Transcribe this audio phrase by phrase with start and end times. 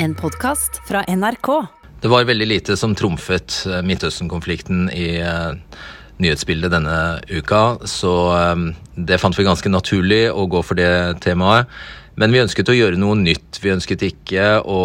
[0.00, 1.66] En podkast fra NRK.
[2.00, 5.56] Det var veldig lite som trumfet eh, Midtøsten-konflikten i uh,
[6.22, 8.12] nyhetsbildet denne uka, så
[8.54, 11.66] um, det fant vi ganske naturlig å gå for det temaet.
[12.14, 13.58] Men vi ønsket å gjøre noe nytt.
[13.62, 14.80] Vi ønsket ikke å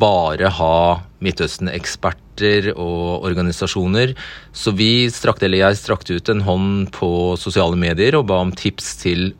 [0.00, 0.78] bare ha
[1.24, 4.12] Midtøsten-eksperter og organisasjoner.
[4.52, 7.10] Så vi strakte, eller jeg strakte ut en hånd på
[7.40, 9.30] sosiale medier og ba om tips til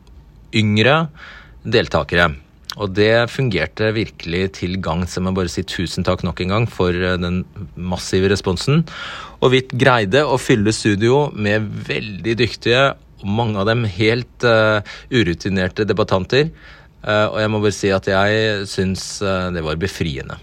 [0.57, 1.03] yngre
[1.61, 2.31] deltakere.
[2.79, 5.17] Og det fungerte virkelig til gagns.
[5.17, 7.43] Jeg må bare si tusen takk nok en gang for eh, den
[7.75, 8.85] massive responsen.
[9.43, 12.89] Og vi greide å fylle studio med veldig dyktige,
[13.19, 14.79] og mange av dem helt uh,
[15.11, 16.53] urutinerte debattanter.
[17.03, 20.37] Uh, og jeg må bare si at jeg syns uh, det var befriende.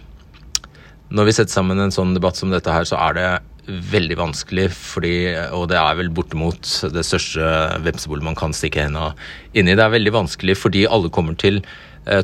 [1.09, 3.29] Når vi setter sammen en sånn debatt som dette her, så er det
[3.67, 5.15] veldig vanskelig, fordi,
[5.57, 7.49] og det er vel bortimot det største
[7.83, 9.11] vepsebolet man kan stikke henda
[9.57, 9.75] inn i.
[9.75, 11.63] Det er veldig vanskelig fordi alle kommer til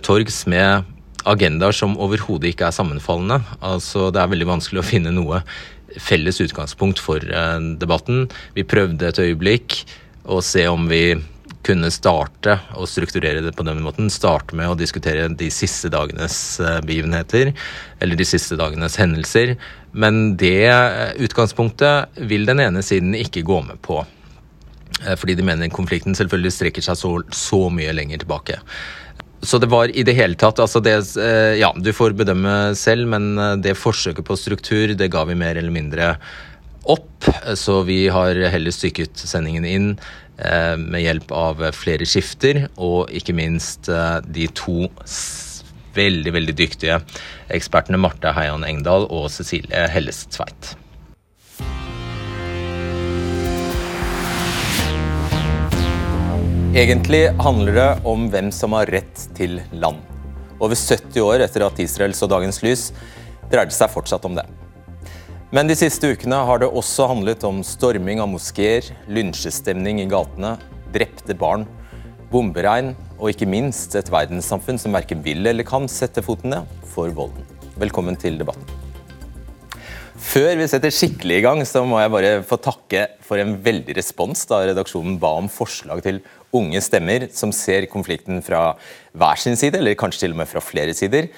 [0.05, 0.89] torgs med
[1.29, 3.41] agendaer som overhodet ikke er sammenfallende.
[3.63, 5.43] Altså, det er veldig vanskelig å finne noe
[6.01, 8.27] felles utgangspunkt for eh, debatten.
[8.57, 9.83] Vi prøvde et øyeblikk
[10.31, 11.05] å se om vi
[11.63, 14.11] kunne starte og strukturere det på den måten.
[14.11, 17.53] Starte med å diskutere de siste dagenes eh, begivenheter,
[18.03, 19.55] eller de siste dagenes hendelser.
[19.93, 24.01] Men det eh, utgangspunktet vil den ene siden ikke gå med på.
[25.05, 28.59] Eh, fordi de mener konflikten selvfølgelig strekker seg så, så mye lenger tilbake.
[29.43, 30.95] Så det var i det hele tatt altså det,
[31.59, 35.75] Ja, du får bedømme selv, men det forsøket på struktur, det ga vi mer eller
[35.75, 36.13] mindre
[36.87, 37.27] opp.
[37.59, 39.89] Så vi har heller stykket sendingen inn
[40.39, 44.89] Eh, med hjelp av flere skifter, og ikke minst eh, de to
[45.93, 46.97] veldig veldig dyktige
[47.53, 50.73] ekspertene Marte Heian Engdahl og Cecilie Helles Tveit.
[56.73, 59.99] Egentlig handler det om hvem som har rett til land.
[60.57, 62.87] Over 70 år etter at Israel så dagens lys,
[63.51, 64.47] dreier det seg fortsatt om det.
[65.53, 70.55] Men de siste ukene har det også handlet om storming av moskeer, lynsjestemning i gatene,
[70.97, 71.67] drepte barn,
[72.33, 77.13] bomberegn og ikke minst et verdenssamfunn som verken vil eller kan sette foten ned for
[77.13, 77.45] volden.
[77.77, 78.92] Velkommen til debatten.
[80.23, 83.97] Før vi setter skikkelig i gang, så må jeg bare få takke for en veldig
[83.99, 86.21] respons da redaksjonen ba om forslag til
[86.55, 88.77] unge stemmer som ser konflikten fra
[89.19, 91.29] hver sin side, eller kanskje til og med fra flere sider.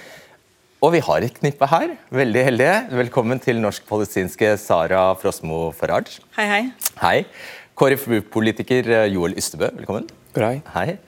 [0.84, 1.94] Og vi har et knippe her.
[2.12, 2.74] Veldig heldige.
[3.00, 6.18] Velkommen til norsk-palestinske Sara Frosmo Faraj.
[6.36, 6.64] Hei, hei.
[7.00, 7.16] Hei.
[7.80, 10.10] KrFU-politiker eh, Joel Ystebø, velkommen.
[10.36, 10.58] Hei.
[10.74, 10.98] Hei.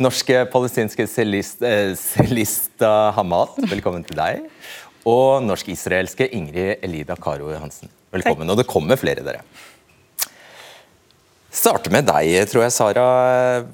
[0.00, 4.44] Norske palestinske eh, Celista Hamad, velkommen til deg.
[5.06, 7.90] Og norsk-israelske Ingrid Elida Karo Hansen.
[8.10, 8.46] Velkommen.
[8.46, 8.54] Takk.
[8.54, 9.44] Og det kommer flere, dere.
[11.48, 13.04] Starte med deg, tror jeg, Sara.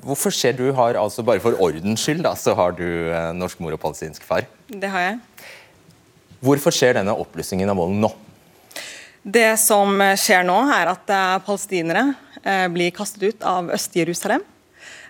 [0.04, 3.60] Hvorfor ser du har, altså Bare for ordens skyld, da, så har du eh, norsk
[3.60, 4.46] mor og palestinsk far.
[4.68, 5.18] Det har jeg.
[6.44, 8.12] Hvorfor skjer denne oppblussingen av volden nå?
[9.24, 12.10] Det som skjer nå, er at eh, palestinere
[12.42, 14.42] eh, blir kastet ut av Øst-Jerusalem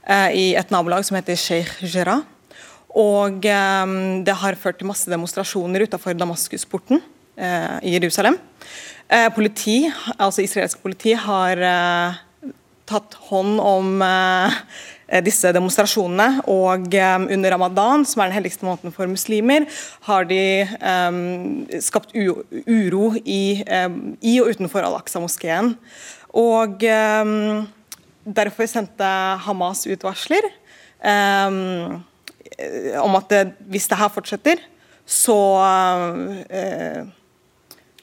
[0.06, 2.22] eh, i et nabolag som heter Sheikh Jarrah.
[2.94, 7.02] Og det har ført til masse demonstrasjoner utenfor Damaskusporten
[7.82, 8.36] i Jerusalem.
[9.34, 9.80] Politi,
[10.14, 11.58] altså Israelsk politi har
[12.86, 14.04] tatt hånd om
[15.04, 16.40] Eh, disse demonstrasjonene.
[16.50, 19.66] Og um, under ramadan, som er den helligste måneden for muslimer,
[20.08, 20.40] har de
[20.80, 25.74] um, skapt uro i, um, i, og utenfor Al-Aqsa-moskeen.
[26.34, 26.82] Og
[28.24, 29.06] derfor sendte
[29.44, 30.48] Hamas ut varsler
[33.02, 34.62] om at det, hvis det her fortsetter,
[35.04, 35.38] så
[36.48, 37.04] eh,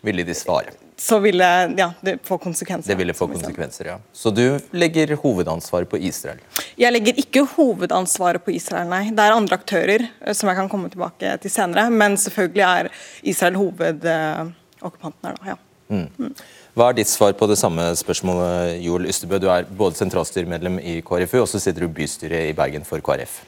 [0.02, 0.74] Ville de svare?
[1.02, 1.46] så ville
[1.78, 2.92] ja, det få konsekvenser.
[2.92, 3.96] Det ville få konsekvenser, ja.
[4.14, 6.38] Så du legger hovedansvaret på Israel?
[6.78, 9.08] Jeg legger ikke hovedansvaret på Israel, nei.
[9.10, 11.88] Det er andre aktører eh, som jeg kan komme tilbake til senere.
[11.90, 12.92] Men selvfølgelig er
[13.34, 15.56] Israel hovedokkupanten her, da.
[15.56, 15.58] ja.
[15.92, 16.06] Mm.
[16.22, 16.36] Mm.
[16.78, 19.42] Hva er ditt svar på det samme spørsmålet, Joel Ystebø?
[19.42, 23.42] Du er både sentralstyremedlem i KrFU, og så sitter du bystyret i Bergen for KrF.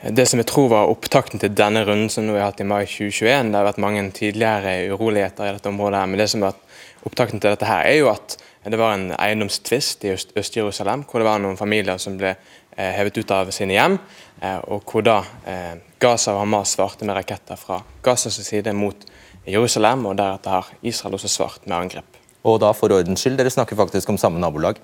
[0.00, 2.86] Det som jeg tror var opptakten til denne runden som vi har hatt i mai
[2.88, 7.08] 2021, det har vært mange tidligere uroligheter i dette området, men det som har vært
[7.10, 11.26] opptakten til dette her er jo at det var en eiendomstvist i Øst-Jerusalem, hvor det
[11.28, 13.98] var noen familier som ble eh, hevet ut av sine hjem,
[14.40, 19.04] eh, og hvor da eh, Gaza og Hamas svarte med raketter fra Gazas side mot
[19.44, 22.20] Jerusalem, og deretter har Israel også svart med angrep.
[22.48, 24.80] Og da for ordens skyld, dere snakker faktisk om samme nabolag,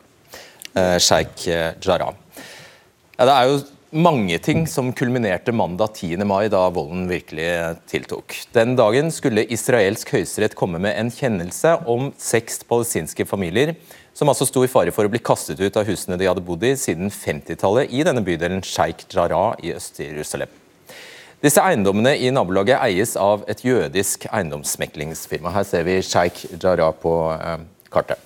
[0.76, 2.12] Sheikh Jarrah.
[3.17, 3.61] Ja, det er jo
[3.96, 6.25] mange ting som kulminerte mandag 10.
[6.28, 7.48] mai, da volden virkelig
[7.88, 8.34] tiltok.
[8.52, 13.75] Den dagen skulle israelsk høyesterett komme med en kjennelse om seks palestinske familier
[14.16, 16.64] som altså sto i fare for å bli kastet ut av husene de hadde bodd
[16.69, 20.52] i siden 50-tallet i denne bydelen Sheikh Jarrah i Øst-Jerusalem.
[21.44, 25.52] Disse eiendommene i nabolaget eies av et jødisk eiendomsmeklingsfirma.
[25.56, 27.60] Her ser vi Sheikh Jarrah på eh,
[27.92, 28.25] kartet.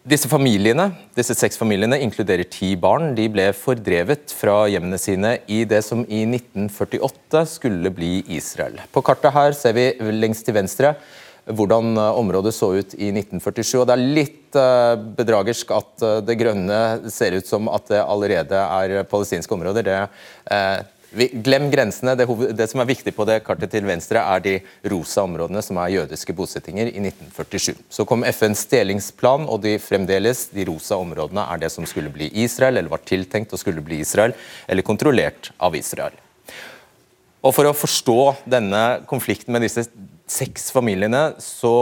[0.00, 3.10] Disse familiene, disse seks familiene inkluderer ti barn.
[3.12, 8.78] De ble fordrevet fra hjemmene sine i det som i 1948 skulle bli Israel.
[8.94, 10.94] På kartet her ser vi lengst til venstre
[11.50, 13.74] hvordan eh, området så ut i 1947.
[13.82, 18.00] og Det er litt uh, bedragersk at uh, det grønne ser ut som at det
[18.00, 19.84] allerede er palestinske områder.
[19.84, 20.00] Det,
[21.44, 22.14] glem grensene.
[22.14, 22.26] Det,
[22.56, 24.54] det, som er viktig på det kartet til venstre, er de
[24.92, 27.74] rosa områdene som er jødiske bosettinger i 1947.
[27.90, 32.30] Så kom FNs delingsplan, og de fremdeles de rosa områdene er det som skulle bli
[32.44, 34.36] Israel, eller var tiltenkt å skulle bli Israel,
[34.68, 36.16] eller kontrollert av Israel.
[37.40, 38.20] Og For å forstå
[38.52, 39.86] denne konflikten med disse
[40.30, 41.72] seks familiene, så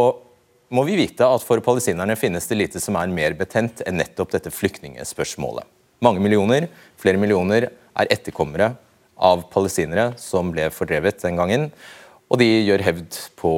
[0.70, 4.34] må vi vite at for palestinerne finnes det lite som er mer betent enn nettopp
[4.36, 5.66] dette flyktningspørsmålet.
[6.04, 6.68] Mange millioner,
[7.00, 8.76] flere millioner, er etterkommere
[9.18, 11.68] av palestinere som ble fordrevet den gangen.
[12.28, 13.52] Og de gjør hevd på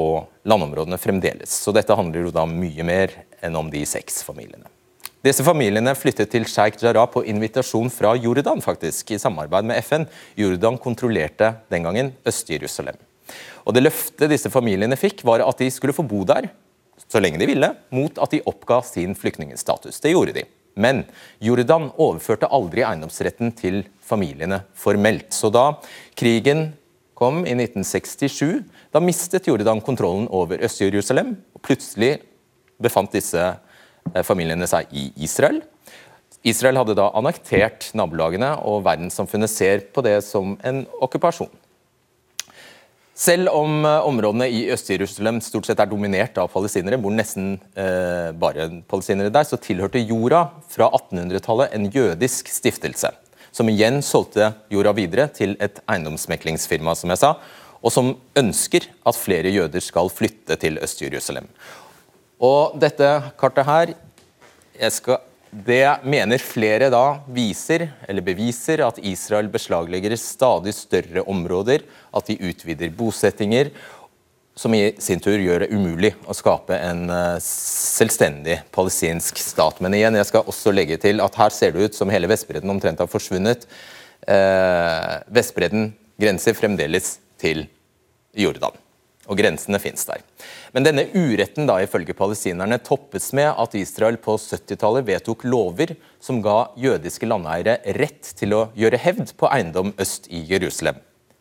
[0.48, 1.52] landområdene fremdeles.
[1.52, 4.68] Så dette handler jo da mye mer enn om de seks familiene.
[5.20, 10.06] Disse familiene flyttet til Sheikh Jarrah på invitasjon fra Jordan, faktisk, i samarbeid med FN.
[10.38, 12.96] Jordan kontrollerte den gangen Øst-Jerusalem.
[13.68, 16.48] Og Det løftet disse familiene fikk, var at de skulle få bo der
[17.10, 20.00] så lenge de ville, mot at de oppga sin flyktningstatus.
[20.00, 20.44] Det gjorde de.
[20.74, 21.04] Men
[21.42, 25.32] Jordan overførte aldri eiendomsretten til familiene formelt.
[25.34, 25.72] Så da
[26.18, 26.70] krigen
[27.18, 28.62] kom i 1967,
[28.92, 31.34] da mistet Jordan kontrollen over Øst-Jerusalem.
[31.54, 32.20] og Plutselig
[32.80, 35.60] befant disse eh, familiene seg i Israel.
[36.40, 41.50] Israel hadde da annektert nabolagene, og verdenssamfunnet ser på det som en okkupasjon.
[43.20, 48.30] Selv om eh, områdene i Øst-Jerusalem stort sett er dominert av palestinere, bor nesten eh,
[48.32, 53.12] bare palestinere der, så tilhørte jorda fra 1800-tallet en jødisk stiftelse.
[53.52, 57.34] Som igjen solgte jorda videre til et eiendomsmeklingsfirma, som jeg sa,
[57.80, 61.50] og som ønsker at flere jøder skal flytte til Øst-Jerusalem.
[62.40, 63.08] Og dette
[63.40, 63.92] kartet her
[64.80, 65.20] jeg skal
[65.50, 71.82] det mener flere da viser, eller beviser, at Israel beslaglegger stadig større områder,
[72.14, 73.72] at de utvider bosettinger,
[74.54, 79.80] som i sin tur gjør det umulig å skape en eh, selvstendig palestinsk stat.
[79.80, 82.74] Men igjen, jeg skal også legge til at her ser det ut som hele Vestbredden
[82.74, 83.64] omtrent har forsvunnet.
[84.28, 87.64] Eh, Vestbredden grenser fremdeles til
[88.36, 88.76] Jordan
[89.30, 90.24] og grensene fins der.
[90.74, 96.42] Men denne uretten da ifølge palestinerne toppes med at Israel på 70-tallet vedtok lover som
[96.44, 100.98] ga jødiske landeiere rett til å gjøre hevd på eiendom øst i Jerusalem.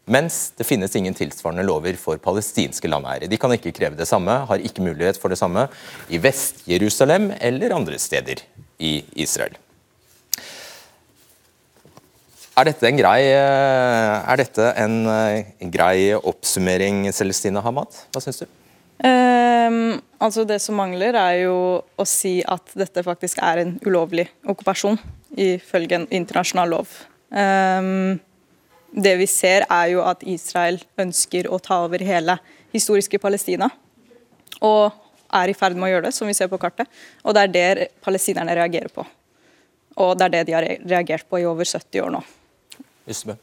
[0.09, 3.29] Mens det finnes ingen tilsvarende lover for palestinske landeiere.
[3.29, 5.67] De kan ikke kreve det samme, har ikke mulighet for det samme
[6.09, 8.41] i Vest-Jerusalem eller andre steder
[8.81, 9.53] i Israel.
[12.59, 17.93] Er dette en grei, eh, dette en, en eh, grei oppsummering, Celestina Hamad?
[18.11, 18.47] Hva syns du?
[18.99, 24.25] Um, altså Det som mangler, er jo å si at dette faktisk er en ulovlig
[24.43, 24.99] okkupasjon,
[25.39, 26.97] ifølge en internasjonal lov.
[27.31, 28.17] Um,
[28.91, 32.35] det vi ser, er jo at Israel ønsker å ta over hele
[32.75, 33.69] historiske Palestina.
[34.59, 34.89] Og
[35.39, 36.91] er i ferd med å gjøre det, som vi ser på kartet.
[37.23, 39.07] Og det er det palestinerne reagerer på.
[40.03, 42.25] Og det er det de har reagert på i over 70 år nå.
[43.09, 43.37] Ysme.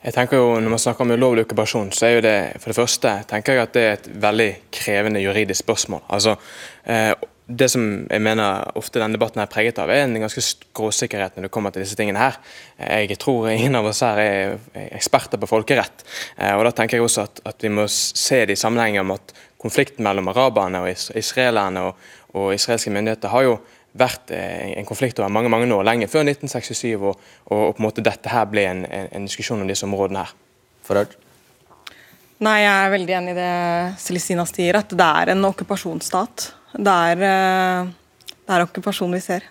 [0.00, 2.78] Jeg tenker jo, Når man snakker om ulovlig okkupasjon, så er jo det for det
[2.78, 6.00] første tenker jeg at det er et veldig krevende juridisk spørsmål.
[6.08, 6.36] Altså,
[6.84, 7.12] eh,
[7.50, 11.48] det som jeg mener ofte denne debatten er preget av, er en ganske skråsikkerhet når
[11.48, 12.38] det kommer til disse tingene her.
[12.78, 16.06] Jeg tror ingen av oss her er eksperter på folkerett.
[16.38, 19.12] Eh, og Da tenker jeg også at, at vi må se det i sammenheng om
[19.18, 23.58] at konflikten mellom araberne og israelerne og, og israelske myndigheter har jo
[23.98, 27.16] vært eh, en konflikt over mange mange år, lenge før 1967, og,
[27.50, 30.34] og, på en måte dette her ble en, en diskusjon om disse områdene her.
[30.86, 31.16] Forhørt.
[32.40, 33.54] Nei, Jeg er veldig enig i det
[34.00, 36.46] Celestina sier, at det er en okkupasjonsstat.
[36.78, 37.90] Det er, eh,
[38.46, 39.48] det er okkupasjon vi ser.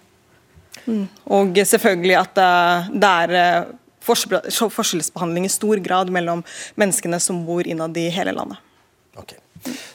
[0.85, 1.05] Mm.
[1.35, 3.75] Og selvfølgelig at eh, det er
[4.09, 6.41] forskjellsbehandling i stor grad mellom
[6.79, 8.57] menneskene som bor innad i hele landet.
[9.19, 9.35] Ok.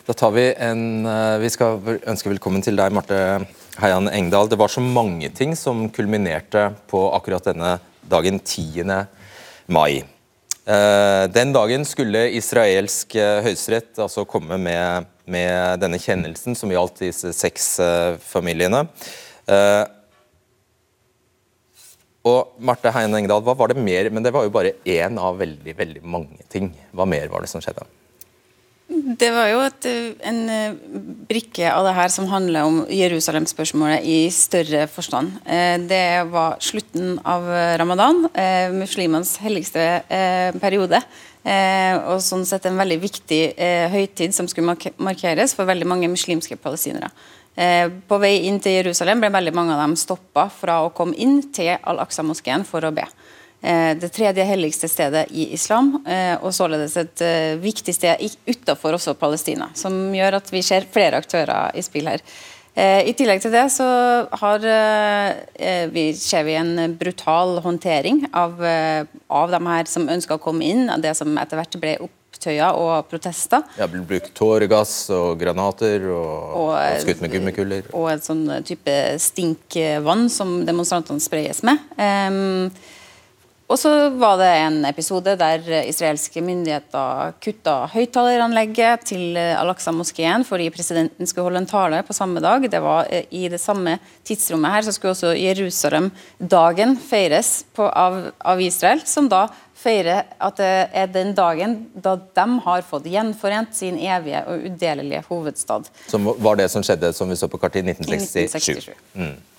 [0.04, 1.08] Da tar Vi en,
[1.40, 3.16] vi skal ønske velkommen til deg, Marte
[3.82, 8.84] Heian Engdahl, det var så mange ting som kulminerte på akkurat denne dagen 10.
[9.66, 10.04] mai.
[10.64, 17.02] Eh, den dagen skulle israelsk eh, høyesterett altså komme med, med, denne kjennelsen som gjaldt
[17.02, 18.86] disse seks eh, familiene.
[22.24, 24.08] Og Marte Heine Engdahl, hva var det mer?
[24.08, 26.70] Men det var jo bare én av veldig veldig mange ting.
[26.94, 27.84] Hva mer var det som skjedde?
[29.04, 29.86] Det var jo et,
[30.24, 30.76] en eh,
[31.28, 35.34] brikke av det her som handler om Jerusalem-spørsmålet i større forstand.
[35.44, 37.44] Eh, det var slutten av
[37.82, 39.84] ramadan, eh, muslimenes helligste
[40.62, 41.02] periode.
[41.44, 43.40] Og sånn sett en veldig viktig
[43.92, 47.10] høytid som skulle markeres for veldig mange muslimske palestinere.
[48.08, 51.42] På vei inn til Jerusalem ble veldig mange av dem stoppa fra å komme inn
[51.52, 53.04] til Al-Aqsa-moskeen for å be.
[53.64, 58.98] Eh, det tredje helligste stedet i islam, eh, og således et eh, viktig sted utenfor
[58.98, 59.70] også Palestina.
[59.74, 62.24] Som gjør at vi ser flere aktører i spill her.
[62.74, 63.84] I tillegg til det så
[64.34, 64.64] har,
[65.94, 68.58] vi, ser vi en brutal håndtering av,
[69.30, 72.74] av de her som ønsker å komme inn, av det som etter hvert ble opptøyer
[72.74, 73.62] og protester.
[73.78, 76.26] Ja, ble brukt tåregass og granater og,
[76.64, 77.86] og, og skutt med gummikuller.
[77.94, 81.78] Og en sånn type stinkvann som demonstrantene sprayes med.
[81.94, 82.74] Um,
[83.64, 83.90] og så
[84.20, 91.62] var det en episode der israelske myndigheter kutta høyttaleranlegget til Al-Aqsa-moskeen fordi presidenten skulle holde
[91.62, 92.66] en tale på samme dag.
[92.68, 98.18] Det var eh, I det samme tidsrommet her så skulle også Jerusalem-dagen feires på, av,
[98.44, 99.46] av, Israel, som da
[99.80, 105.24] feirer at det er den dagen da de har fått gjenforent sin evige og udelelige
[105.30, 105.88] hovedstad.
[106.12, 108.60] Som var det som skjedde som vi så på kartet i 1967.
[108.60, 108.94] 1967.
[109.16, 109.53] Mm.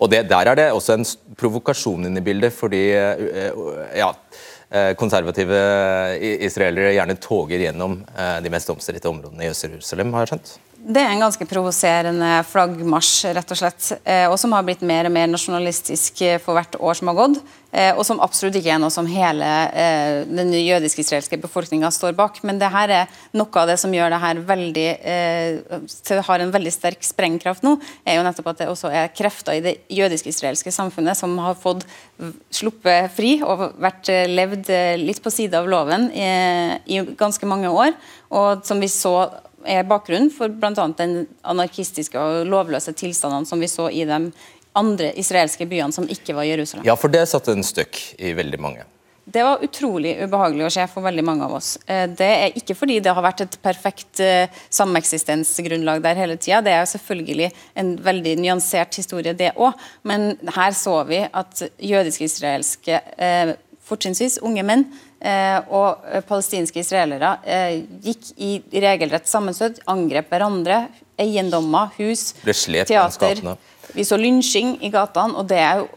[0.00, 1.04] Og det, Der er det også en
[1.36, 3.52] provokasjon inne i bildet, fordi eh,
[4.00, 4.08] ja,
[4.72, 5.60] eh, konservative
[6.40, 10.54] israelere gjerne toger gjennom eh, de mest omstridte områdene i Øst-Jerusalem, har jeg skjønt?
[10.80, 13.90] Det er en ganske provoserende flaggmarsj, rett og slett.
[14.32, 17.42] Og som har blitt mer og mer nasjonalistisk for hvert år som har gått.
[17.70, 19.46] Eh, og som absolutt ikke er noe som hele
[19.78, 22.40] eh, den jødisk-israelske befolkninga står bak.
[22.46, 26.54] Men det her er noe av det som gjør det her veldig eh, har en
[26.54, 30.74] veldig sterk sprengkraft nå, er jo nettopp at det også er krefter i det jødisk-israelske
[30.74, 31.86] samfunnet som har fått
[32.52, 37.70] sluppet fri og vært eh, levd eh, litt på side av loven i ganske mange
[37.70, 37.94] år.
[38.34, 39.14] Og som vi så
[39.64, 40.86] er bakgrunnen for bl.a.
[40.98, 44.22] den anarkistiske og lovløse tilstandene som vi så i de
[44.78, 46.86] andre israelske byene som ikke var Jerusalem.
[46.86, 48.86] Ja, for det satte en støkk i veldig mange.
[49.30, 51.74] Det var utrolig ubehagelig å se for veldig mange av oss.
[51.86, 56.62] Eh, det er ikke fordi det har vært et perfekt eh, sameksistensgrunnlag der hele tida.
[56.66, 59.78] Det er selvfølgelig en veldig nyansert historie, det òg.
[60.08, 61.62] Men her så vi at
[61.92, 63.54] jødiske-israelske, eh,
[63.86, 64.88] fortrinnsvis unge menn,
[65.20, 67.34] og palestinske israelere
[68.00, 70.86] gikk i regelrett sammenstøt, angrep hverandre,
[71.20, 72.30] eiendommer, hus,
[72.88, 73.42] teater.
[73.92, 75.88] Vi så lynsjing i gatene, og det er jo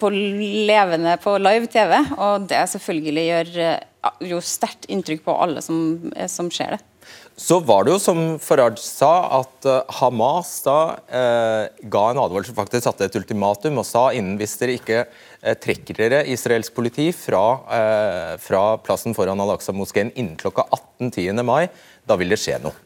[0.00, 1.96] på levende på live TV.
[2.14, 3.52] Og det selvfølgelig gjør
[4.30, 5.78] jo sterkt inntrykk på alle som,
[6.30, 6.82] som, ser det.
[7.36, 9.66] Så var det jo som Faraj sa, at
[9.98, 10.76] Hamas da
[11.82, 15.02] ga en advarsel, faktisk satte et ultimatum og sa innen hvis dere ikke
[15.64, 17.42] trekker dere israelsk politi fra,
[18.38, 20.68] fra plassen foran Al-Aqsa-moskeen innen klokka
[21.02, 21.42] 18.10.
[21.42, 21.64] mai,
[22.06, 22.83] da vil det skje noe.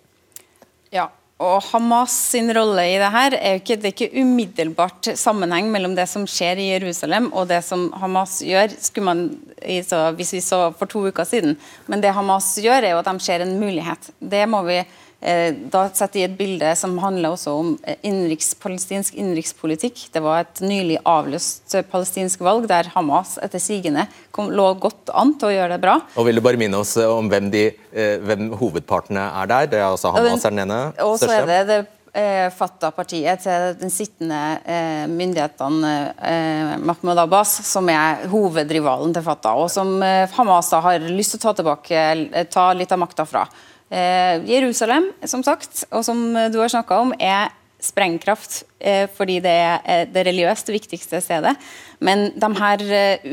[1.38, 5.68] Og Hamas sin rolle i det her er jo ikke, det er ikke umiddelbart sammenheng
[5.70, 8.74] mellom det som skjer i Jerusalem og det som Hamas gjør,
[9.06, 9.28] man,
[9.62, 11.54] hvis vi så for to uker siden.
[11.86, 14.10] Men det Hamas gjør, er jo at de ser en mulighet.
[14.18, 14.80] Det må vi
[15.18, 20.04] da setter jeg et bilde som handler også om eh, innenriks, palestinsk innenrikspolitikk.
[20.14, 24.06] Det var et nylig avløst eh, palestinsk valg der Hamas etter sigende
[24.38, 25.96] lå godt an til å gjøre det bra.
[26.14, 27.64] Og Vil du bare minne oss om hvem, de,
[28.22, 29.70] hvem hovedpartene er der?
[29.72, 31.80] Det er altså Hamas er den ene Og så er det, det
[32.54, 39.68] Fatah-partiet til den sittende eh, myndighetene eh, Mahmoud Abbas, som er hovedrivalen til Fatah, og
[39.70, 43.44] som eh, Hamas har lyst til å ta tilbake, ta litt av makta fra.
[43.90, 46.20] Eh, Jerusalem, som sagt, og som
[46.52, 51.54] du har snakka om, er sprengkraft eh, fordi det er eh, det religiøst viktigste stedet.
[52.02, 52.82] Men de her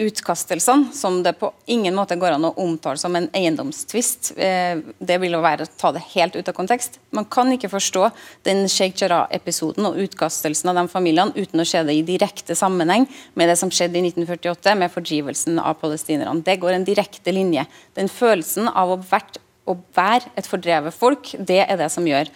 [0.06, 5.36] utkastelsene, som det på ingen måte går an å omtale som en eiendomstvist, det vil
[5.38, 6.98] jo være å ta det helt ut av kontekst.
[7.14, 8.08] Man kan ikke forstå
[8.48, 13.06] den Sheikh Jarrah-episoden og utkastelsen av de familiene uten å se det i direkte sammenheng
[13.38, 16.42] med det som skjedde i 1948 med fordrivelsen av palestinerne.
[16.46, 17.68] Det går en direkte linje.
[17.94, 22.30] Den følelsen av å vært å være et fordrevet folk, det er det som gjør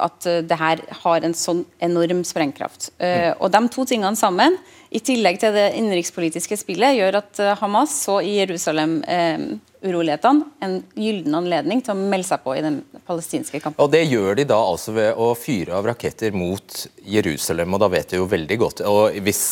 [0.00, 2.90] at eh, det her har en sånn enorm sprengkraft.
[2.96, 4.56] Uh, og De to tingene sammen,
[4.92, 11.34] i tillegg til det innenrikspolitiske spillet, gjør at eh, Hamas så i Jerusalem-urolighetene en gyllen
[11.38, 12.76] anledning til å melde seg på i den
[13.08, 13.80] palestinske kampen.
[13.80, 17.88] Og Det gjør de da altså ved å fyre av raketter mot Jerusalem, og da
[17.96, 19.42] vet de jo veldig godt og hvis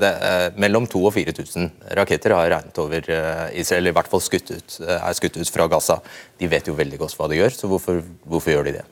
[0.00, 3.00] det er Mellom 2000 og 4000 raketter har regnet over
[3.52, 5.96] Israel, eller i hvert fall skutt ut, er skutt ut fra Gaza.
[6.38, 7.94] De vet jo veldig godt hva de gjør, så hvorfor,
[8.28, 8.84] hvorfor gjør de det?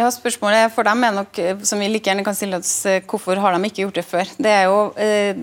[0.00, 1.38] Ja, Spørsmålet for dem er nok,
[1.68, 4.30] som vi like gjerne kan stille oss, eh, hvorfor har de ikke gjort det før?
[4.40, 5.36] Det er jo, eh,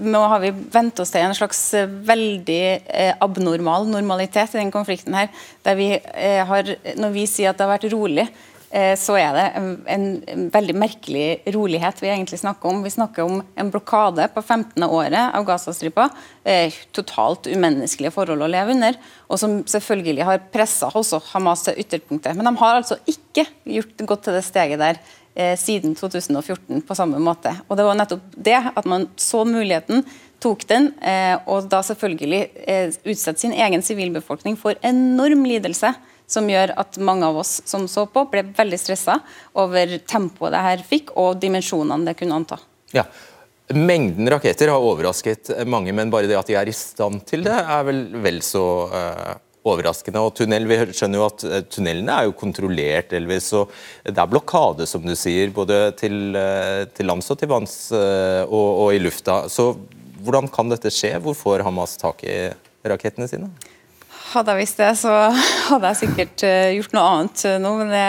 [0.00, 1.60] nå har vi vent oss til en slags
[2.08, 5.28] veldig abnormal normalitet i den konflikten her.
[5.64, 6.62] der vi har,
[6.96, 9.44] Når vi sier at det har vært rolig, Eh, så er det
[9.90, 10.04] en,
[10.54, 12.84] veldig merkelig rolighet vi egentlig snakker om.
[12.84, 14.84] Vi snakker om en blokade på 15.
[14.86, 16.06] året av Gazastripa.
[16.46, 20.90] Eh, totalt umenneskelige forhold å leve under, og som selvfølgelig har pressa
[21.32, 22.38] Hamas til ytterpunktet.
[22.38, 25.00] Men de har altså ikke gjort, gått til det steget der
[25.34, 27.56] eh, siden 2014 på samme måte.
[27.66, 30.06] Og Det var nettopp det at man så muligheten,
[30.40, 35.90] tok den, eh, og da selvfølgelig eh, utsette sin egen sivilbefolkning for enorm lidelse
[36.30, 39.18] som gjør at mange av oss som så på, ble veldig stressa
[39.58, 42.60] over tempoet det her fikk, og dimensjonene det kunne anta.
[42.94, 43.04] Ja,
[43.70, 47.54] Mengden raketter har overrasket mange, men bare det at de er i stand til det,
[47.54, 49.36] er vel vel så uh,
[49.70, 50.22] overraskende.
[50.26, 53.70] Og tunnel, Vi skjønner jo at uh, tunnelene er jo kontrollert, Elvis, og
[54.02, 58.68] Det er blokade, som du sier, både til, uh, til lands og til vanns og,
[58.88, 59.44] og i lufta.
[59.46, 59.70] Så
[60.24, 61.14] hvordan kan dette skje?
[61.22, 62.50] Hvor får Hamas tak i
[62.82, 63.52] rakettene sine?
[64.30, 65.10] Hadde jeg visst det, så
[65.70, 67.72] hadde jeg sikkert uh, gjort noe annet uh, nå.
[67.80, 68.02] Men det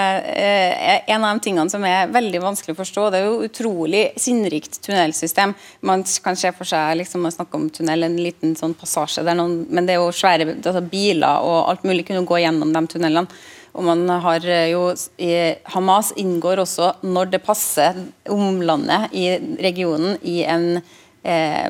[0.44, 3.06] er en av de tingene som er veldig vanskelig å forstå.
[3.10, 5.56] Det er jo utrolig sinnrikt tunnelsystem.
[5.88, 9.64] Man kan se for seg liksom, man snakker om tunnel, en liten sånn passasje, noen,
[9.74, 13.42] men det er jo svære altså, biler og alt mulig kunne gå gjennom de tunnelene.
[13.72, 14.90] Og man har eh, jo
[15.74, 17.98] Hamas inngår også, når det passer
[18.30, 19.30] omlandet i
[19.64, 20.82] regionen, i en
[21.24, 21.70] eh,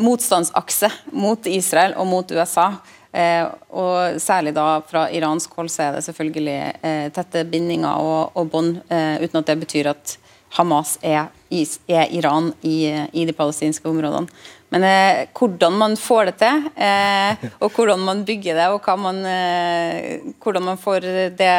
[0.00, 2.72] motstandsakse mot Israel og mot USA.
[3.14, 8.34] Eh, og Særlig da fra iransk hold så er det selvfølgelig eh, tette bindinger og,
[8.34, 10.18] og bånd, eh, uten at det betyr at
[10.54, 14.30] Hamas er, er Iran i, i, de palestinske områdene.
[14.74, 19.20] Men eh, hvordan man får det til, eh, og hvordan man bygger det, og man,
[19.26, 21.08] eh, hvordan man får
[21.38, 21.50] det,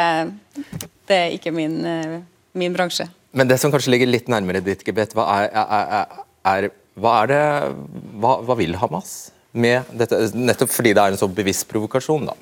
[1.08, 1.78] det er ikke min,
[2.56, 3.08] min, bransje.
[3.36, 6.20] Men det som kanskje ligger litt nærmere ditt gebet, hva er, er,
[6.52, 7.42] er, hva, det,
[8.20, 9.16] hva, hva vil Hamas?
[9.56, 12.28] med dette, nettopp fordi det er en så bevisst provokasjon?
[12.30, 12.36] da?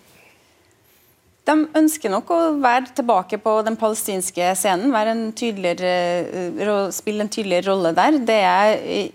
[1.43, 7.69] De ønsker nok å være tilbake på den palestinske scenen, en eh, spille en tydeligere
[7.69, 8.17] rolle der.
[8.23, 9.11] Det er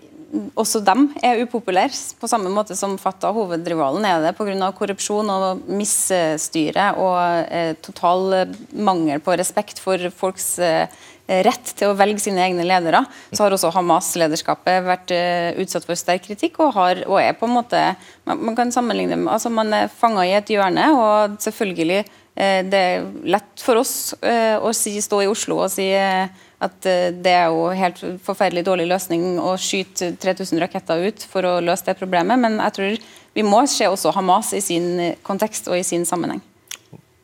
[0.53, 1.89] også dem er upopulære,
[2.21, 4.71] på samme måte som Fatah, hovedrivalen, er det pga.
[4.77, 7.17] korrupsjon og misstyre og
[7.49, 12.65] eh, total mangel på respekt for folks eh, Eh, rett til å velge sine egne
[12.65, 17.37] ledere, så har også Hamas-lederskapet vært uh, utsatt for sterk kritikk og, har, og er
[17.37, 17.83] på en måte
[18.25, 22.59] Man, man kan sammenligne dem, altså Man er fanga i et hjørne, og selvfølgelig uh,
[22.65, 27.53] det er lett for oss å si, stå i Oslo og si at det er
[27.53, 32.39] jo helt forferdelig dårlig løsning å skyte 3000 raketter ut for å løse det problemet,
[32.41, 34.89] men jeg tror vi må se også Hamas i sin
[35.23, 36.41] kontekst og i sin sammenheng.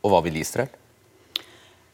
[0.06, 0.72] Og hva vil Israel?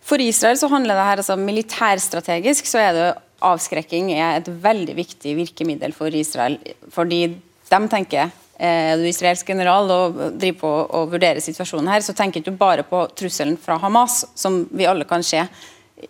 [0.02, 3.10] For Israel så handler det her altså militærstrategisk så er det
[3.42, 6.60] avskrekking er et veldig viktig virkemiddel for Israel.
[6.94, 7.24] Fordi
[7.72, 12.44] de tenker er du israelsk general og driver på å vurdere situasjonen her, så tenker
[12.46, 15.42] du bare på trusselen fra Hamas, som vi alle kan se.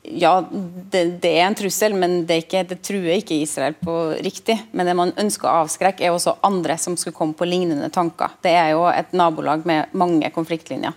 [0.03, 4.57] Ja, det, det er en trussel, men det, ikke, det, truer ikke Israel på riktig.
[4.75, 8.35] Men det man ønsker å avskrekke, er også andre som skulle komme på lignende tanker.
[8.43, 10.95] Det er jo et nabolag med mange konfliktlinjer.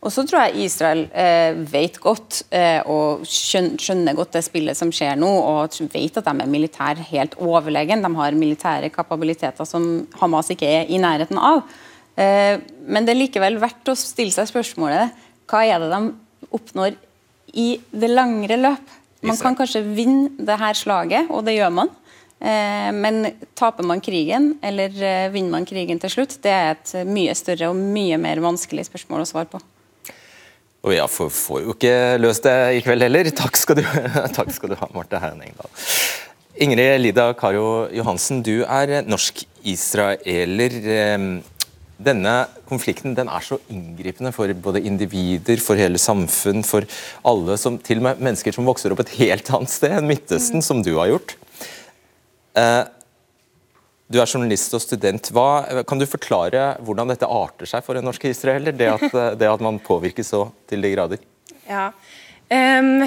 [0.00, 4.88] Og så tror jeg Israel eh, vet godt eh, og skjønner godt det spillet som
[4.94, 8.00] skjer nå, og vet at de er militær helt overlegen.
[8.00, 11.66] De har militære kapabiliteter som Hamas ikke er i nærheten av.
[12.16, 12.56] Eh,
[12.88, 15.12] men det er likevel verdt å stille seg spørsmålet
[15.50, 16.96] hva er det de oppnår
[17.58, 18.96] i det langere løp?
[19.26, 21.90] Man kan kanskje vinne det her slaget, og det gjør man.
[22.40, 26.94] Eh, men taper man krigen, eller eh, vinner man krigen til slutt, det er et
[27.04, 29.60] mye større og mye mer vanskelig spørsmål å svare på.
[30.80, 33.28] Og jeg får, får, jo ikke løst det i kveld heller.
[33.36, 33.84] Takk skal du,
[34.38, 35.68] takk skal du ha, Marte Herren Engdahl.
[36.60, 40.78] Ingrid Lida Karo Johansen, du er norsk-israeler.
[42.00, 42.34] Denne
[42.68, 46.88] konflikten den er så inngripende for både individer, for hele samfunn, for
[47.28, 50.64] alle, som, til og med mennesker som vokser opp et helt annet sted enn Midtøsten,
[50.64, 50.64] mm.
[50.64, 51.36] som du har gjort.
[52.56, 52.82] Eh,
[54.10, 55.30] du er journalist og student.
[55.30, 58.74] Hva, kan du forklare hvordan dette arter seg for en norsk israeler?
[58.74, 61.22] Det at, det at man påvirkes så til de grader?
[61.68, 61.90] Ja.
[62.50, 63.06] Um,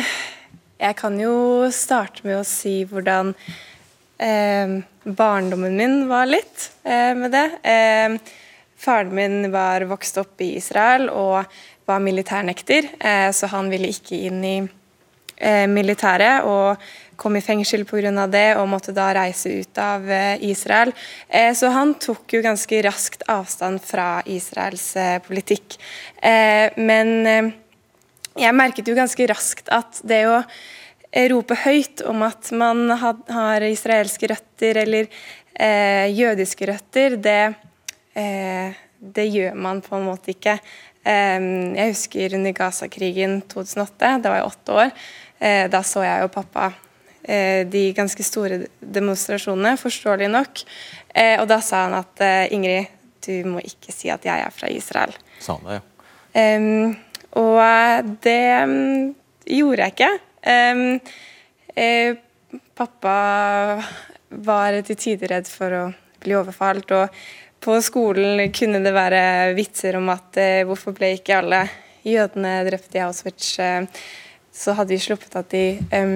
[0.80, 1.36] jeg kan jo
[1.76, 7.46] starte med å si hvordan um, barndommen min var litt uh, med det.
[7.68, 8.18] Um,
[8.80, 11.44] faren min var vokst opp i Israel og
[11.88, 16.48] var militærnekter, uh, så han ville ikke inn i uh, militæret.
[16.48, 16.80] og
[17.16, 18.28] kom i fengsel pga.
[18.28, 20.94] det og måtte da reise ut av eh, Israel.
[21.28, 25.78] Eh, så han tok jo ganske raskt avstand fra Israels eh, politikk.
[26.24, 27.52] Men
[28.40, 30.38] jeg merket jo ganske raskt at det å
[31.30, 35.10] rope høyt om at man har israelske røtter, eller
[36.10, 37.54] jødiske røtter, det,
[38.16, 40.56] det gjør man på en måte ikke.
[41.04, 44.96] Um, jeg husker under Gaza-krigen 2008, da var jeg åtte år.
[45.76, 46.72] Da så jeg jo pappa
[47.24, 50.64] de ganske store demonstrasjonene, forståelig nok.
[51.16, 52.92] Uh, og da sa han at Ingrid,
[53.24, 55.16] du må ikke si at jeg er fra Israel.
[55.40, 55.84] Sa han det, ja.
[56.34, 56.96] Um,
[57.40, 59.14] og det um,
[59.48, 60.12] gjorde jeg ikke.
[62.76, 63.16] pappa
[64.44, 65.86] var til tider redd for å
[66.24, 66.92] bli overfalt.
[66.92, 67.24] og
[67.64, 71.62] på skolen kunne det være vitser om at eh, hvorfor ble ikke alle
[72.04, 73.54] jødene drept i Auschwitz?
[73.64, 73.86] Eh,
[74.54, 76.12] så hadde vi sluppet at de eh,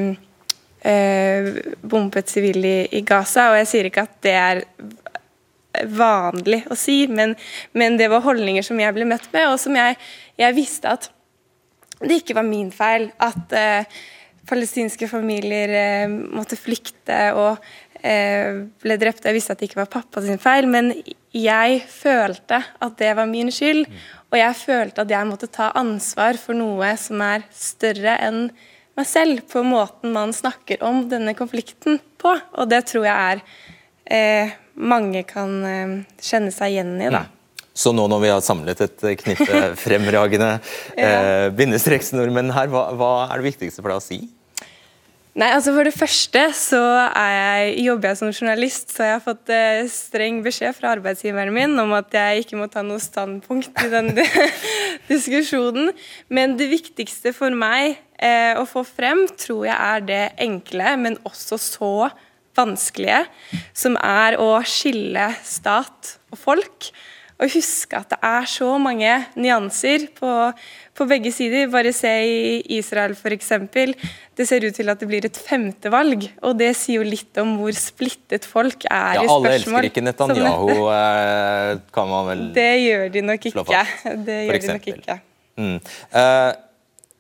[1.81, 3.49] bombet sivile i, i, Gaza.
[3.51, 4.61] Og jeg sier ikke at det er
[5.97, 7.35] vanlig å si, men,
[7.77, 9.97] men, det var holdninger som jeg ble møtt med, og som jeg,
[10.39, 11.09] jeg visste at
[12.01, 13.09] det ikke var min feil.
[13.23, 13.99] At eh,
[14.47, 17.57] palestinske familier eh, måtte flykte og
[18.01, 19.25] eh, ble drept.
[19.25, 20.93] Jeg visste at det ikke var pappa sin feil, men
[21.35, 23.85] jeg følte at det var min skyld.
[24.31, 28.49] Og jeg følte at jeg måtte ta ansvar for noe som er større enn
[28.97, 32.33] meg selv, på måten man snakker om denne konflikten på.
[32.57, 33.43] Og det tror jeg er
[34.09, 37.11] eh, mange kan eh, kjenne seg igjen i.
[37.13, 37.25] da.
[37.77, 40.55] Så nå når vi har samlet et knippe fremragende
[40.97, 44.21] eh, bindestreksnordmenn her, hva, hva er det viktigste for deg å si?
[45.37, 49.51] Nei, altså For det første så jeg, jobber jeg som journalist, så jeg har fått
[49.53, 53.91] eh, streng beskjed fra arbeidsgiveren min om at jeg ikke må ta noe standpunkt i
[53.91, 54.09] den
[55.11, 55.91] diskusjonen.
[56.33, 61.59] Men det viktigste for meg å få frem, tror jeg er det enkle, men også
[61.61, 61.91] så
[62.57, 63.25] vanskelige,
[63.77, 66.89] som er å skille stat og folk.
[67.37, 70.29] Og huske at det er så mange nyanser på,
[70.97, 71.67] på begge sider.
[71.69, 73.51] Bare se i Israel f.eks.
[74.33, 76.25] Det ser ut til at det blir et femte valg.
[76.41, 79.45] Og det sier jo litt om hvor splittet folk er ja, i spørsmål.
[79.45, 83.83] Alle elsker ikke Netanyahu, eh, kan man vel Det gjør de nok ikke.
[84.31, 85.19] Det gjør de nok ikke.
[85.57, 85.77] Mm.
[86.13, 86.51] Uh,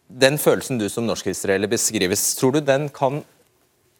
[0.07, 3.21] den følelsen du som norsk-israeler beskrives, tror du den kan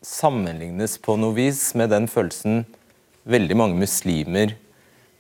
[0.05, 2.63] sammenlignes på noe vis med den følelsen
[3.27, 4.55] veldig mange muslimer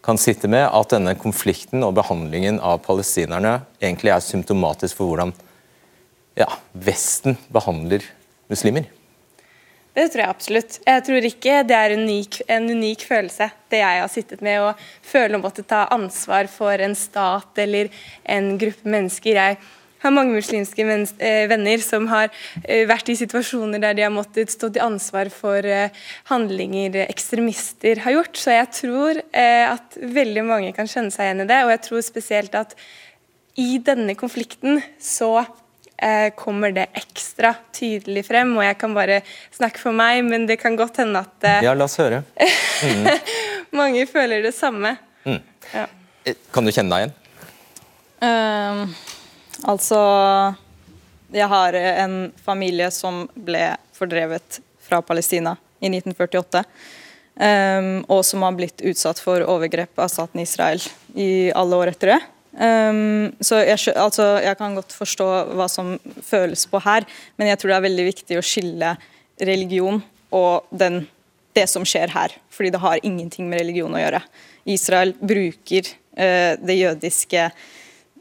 [0.05, 5.33] kan sitte med at denne konflikten og behandlingen av palestinerne egentlig er symptomatisk for hvordan
[6.37, 8.05] ja, Vesten behandler
[8.47, 8.85] muslimer?
[9.97, 10.75] Det tror jeg absolutt.
[10.85, 14.61] Jeg tror ikke det er unik, en unik følelse, det jeg har sittet med.
[14.61, 17.89] Å føle å måtte ta ansvar for en stat eller
[18.21, 19.41] en gruppe mennesker.
[19.41, 19.57] Jeg
[20.03, 22.29] har mange muslimske eh, venner som har
[22.63, 25.93] eh, vært i situasjoner der de har måttet stå til ansvar for eh,
[26.31, 28.37] handlinger ekstremister har gjort.
[28.37, 31.61] Så jeg tror at veldig mange kan kjenne seg igjen i det.
[31.65, 32.75] Og jeg tror spesielt at
[33.57, 35.41] i denne konflikten så
[36.37, 38.51] kommer det ekstra tydelig frem.
[38.59, 39.15] Og jeg kan bare
[39.55, 42.23] snakke for meg, men det kan godt hende at Ja, la oss høre.
[42.77, 43.07] Mm.
[43.73, 44.91] mange føler det samme.
[45.25, 45.39] Mm.
[45.73, 45.87] Ja.
[46.53, 47.15] Kan du kjenne deg igjen?
[48.21, 49.16] Um
[49.65, 49.97] Altså
[51.33, 56.63] Jeg har en familie som ble fordrevet fra Palestina i 1948.
[57.37, 60.81] Um, ehm, og som har blitt utsatt for overgrep av staten Israel
[61.13, 62.19] i alle år etter det.
[62.57, 65.27] Um, så jeg, altså, jeg, kan godt forstå
[65.59, 67.05] hva som føles på her,
[67.37, 68.95] men jeg tror det er veldig viktig å skille
[69.37, 69.99] religion
[70.33, 71.03] og den,
[71.53, 72.33] det som skjer her.
[72.49, 74.23] Fordi det har ingenting med religion å gjøre.
[74.65, 77.49] Israel bruker uh, det jødiske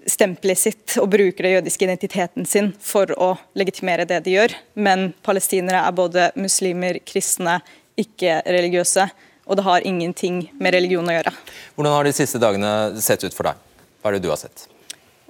[0.06, 4.54] stempelet sitt og bruker den jødiske identiteten sin for å legitimere det de gjør.
[4.78, 7.58] Men palestinere er både muslimer, kristne,
[7.98, 9.08] ikke-religiøse.
[9.46, 11.32] Og det har ingenting med religion å gjøre.
[11.76, 12.70] Hvordan har de siste dagene
[13.02, 13.60] sett ut for deg?
[14.02, 14.66] Hva er det du har sett?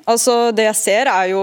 [0.07, 1.43] Altså, Det jeg ser, er jo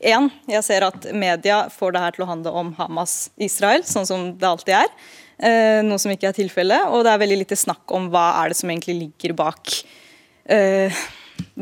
[0.00, 4.30] Én, jeg ser at media får det her til å handle om Hamas-Israel, sånn som
[4.40, 4.88] det alltid er.
[5.36, 6.88] Eh, noe som ikke er tilfellet.
[6.88, 9.74] Og det er veldig lite snakk om hva er det som egentlig ligger bak
[10.48, 11.02] eh,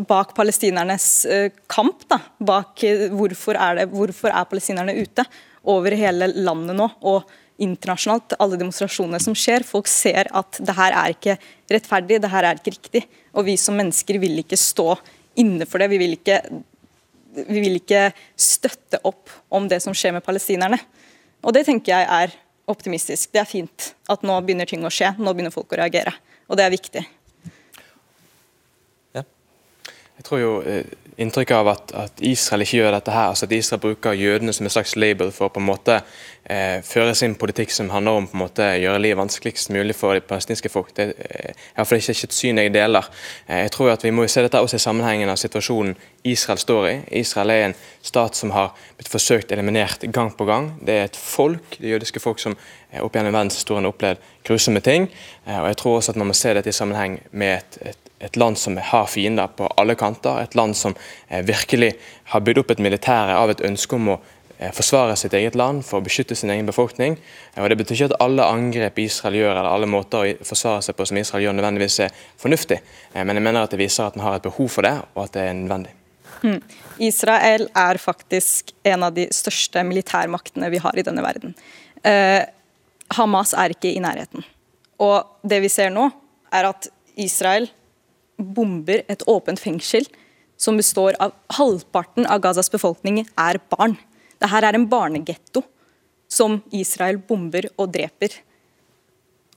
[0.07, 2.05] bak palestinernes eh, kamp.
[2.11, 2.21] Da.
[2.39, 5.27] Bak eh, hvorfor er, det, hvorfor er palestinerne ute
[5.69, 6.89] over hele landet nå.
[7.09, 9.65] og internasjonalt, alle demonstrasjonene som skjer.
[9.67, 11.35] Folk ser at det her er ikke
[11.73, 13.03] rettferdig, det her er ikke riktig.
[13.35, 14.93] Og vi som mennesker vil ikke stå
[15.43, 15.91] inne for det.
[15.91, 16.39] Vi vil ikke,
[17.49, 18.09] vi vil ikke
[18.39, 20.79] støtte opp om det som skjer med palestinerne.
[21.43, 22.39] Og det tenker jeg er
[22.71, 23.33] optimistisk.
[23.35, 25.17] Det er fint at nå begynner ting å skje.
[25.19, 26.15] Nå begynner folk å reagere.
[26.49, 27.05] Og det er viktig.
[30.19, 30.53] Jeg tror jo
[31.19, 33.33] inntrykket av at, at, Israel ikke gjør dette her.
[33.33, 36.01] altså At Israel bruker jødene som en slags label for på en måte
[36.49, 40.17] eh, føre sin politikk som handler om på en måte gjøre livet vanskeligst mulig for
[40.17, 40.91] de palestinske folk.
[40.97, 43.09] Det er iallfall ikke et syn jeg deler.
[43.47, 46.89] Eh, jeg tror at Vi må se dette også i sammenhengen av situasjonen Israel står
[46.89, 46.97] i.
[47.21, 50.73] Israel er en stat som har blitt forsøkt eliminert gang på gang.
[50.83, 52.57] Det er et folk, det jødiske folk som
[52.91, 55.09] eh, opp gjennom verdenshistorien har opplevd grusomme ting.
[55.47, 58.09] Eh, og jeg tror også at Man må se dette i sammenheng med et, et
[58.21, 60.43] et land som har fiender på alle kanter.
[60.43, 60.95] Et land som
[61.29, 61.93] eh, virkelig
[62.33, 64.38] har bygd opp et militære av et ønske om å eh,
[64.75, 67.17] forsvare sitt eget land for å beskytte sin egen befolkning.
[67.57, 70.97] Og Det betyr ikke at alle angrep Israel gjør, eller alle måter å forsvare seg
[70.99, 72.81] på som Israel gjør, nødvendigvis er fornuftig.
[73.15, 75.25] Eh, men jeg mener at det viser at en har et behov for det, og
[75.25, 75.95] at det er nødvendig.
[76.43, 76.61] Hmm.
[77.03, 81.55] Israel er faktisk en av de største militærmaktene vi har i denne verden.
[82.07, 82.45] Eh,
[83.17, 84.45] Hamas er ikke i nærheten.
[84.99, 86.11] Og det vi ser nå,
[86.53, 87.69] er at Israel
[88.39, 90.07] bomber et åpent fengsel
[90.59, 93.97] som består av halvparten av Gazas befolkning er barn.
[94.39, 95.65] Dette er en barnegetto
[96.29, 98.37] som Israel bomber og dreper.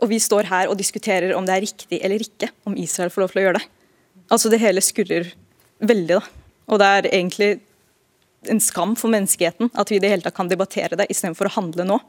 [0.01, 3.23] Og vi står her og diskuterer om det er riktig eller ikke om Israel får
[3.23, 3.67] lov til å gjøre det.
[4.31, 5.33] Altså Det hele skurrer
[5.79, 6.21] veldig, da.
[6.71, 7.51] Og det er egentlig
[8.49, 11.55] en skam for menneskeheten at vi i det hele tatt kan debattere det istedenfor å
[11.59, 11.99] handle nå.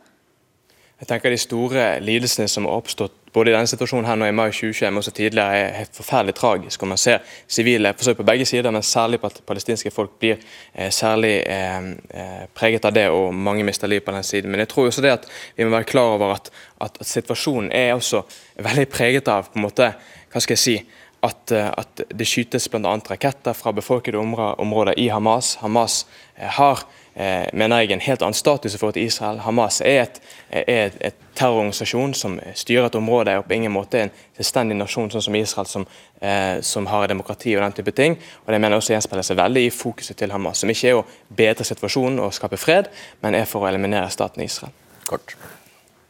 [1.03, 4.35] Jeg tenker De store lidelsene som har oppstått både i denne situasjonen her nå i
[4.37, 6.83] mai 2021 men også tidligere, er helt forferdelig tragisk.
[6.85, 10.37] og Man ser sivile forsøk på begge sider, men særlig på at palestinske folk blir
[10.37, 14.53] eh, særlig eh, eh, preget av det, og mange mister liv på den siden.
[14.53, 17.73] Men jeg tror også det at vi må være klar over at, at, at situasjonen
[17.73, 18.23] er også
[18.63, 19.95] veldig preget av på en måte,
[20.31, 20.77] hva skal jeg si,
[21.23, 22.95] at, eh, at det skytes bl.a.
[23.11, 25.55] raketter fra befolkede områder i Hamas.
[25.63, 26.83] Hamas eh, har
[27.15, 29.43] mener jeg en helt annen status i forhold til Israel.
[29.45, 34.01] Hamas er, et, er et, et terrororganisasjon som styrer et område, og på ingen måte
[34.03, 35.87] en selvstendig nasjon sånn som Israel, som,
[36.21, 38.19] eh, som, har demokrati og den type ting.
[38.45, 41.01] Og Det mener jeg også gjenspeiler seg veldig i fokuset til Hamas, som ikke er
[41.01, 42.91] å bedre situasjonen og skape fred,
[43.23, 44.73] men er for å eliminere staten Israel.
[45.07, 45.37] Kort.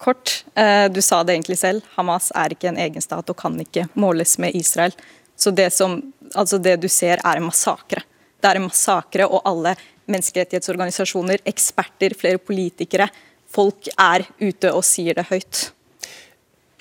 [0.03, 0.45] Kort.
[0.55, 1.87] Eh, du sa det egentlig selv.
[1.97, 4.95] Hamas er ikke en egen stat og kan ikke måles med Israel.
[5.37, 6.01] Så det, som,
[6.35, 8.03] altså det du ser, er en massakre.
[8.43, 9.77] Det er en massakre, og alle
[10.11, 13.09] menneskerettighetsorganisasjoner, eksperter, flere politikere.
[13.53, 15.69] Folk er ute og sier det høyt.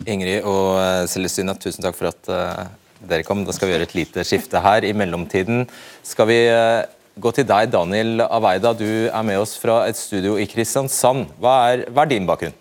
[0.07, 2.63] Ingrid og eh, Celestina, tusen takk for at uh,
[3.05, 3.43] dere kom.
[3.45, 4.87] Da skal vi gjøre et lite skifte her.
[4.87, 5.67] I mellomtiden
[6.07, 6.81] skal vi uh,
[7.21, 8.73] gå til deg, Daniel Aveida.
[8.77, 11.27] Du er med oss fra et studio i Kristiansand.
[11.41, 12.57] Hva er, hva er din bakgrunn?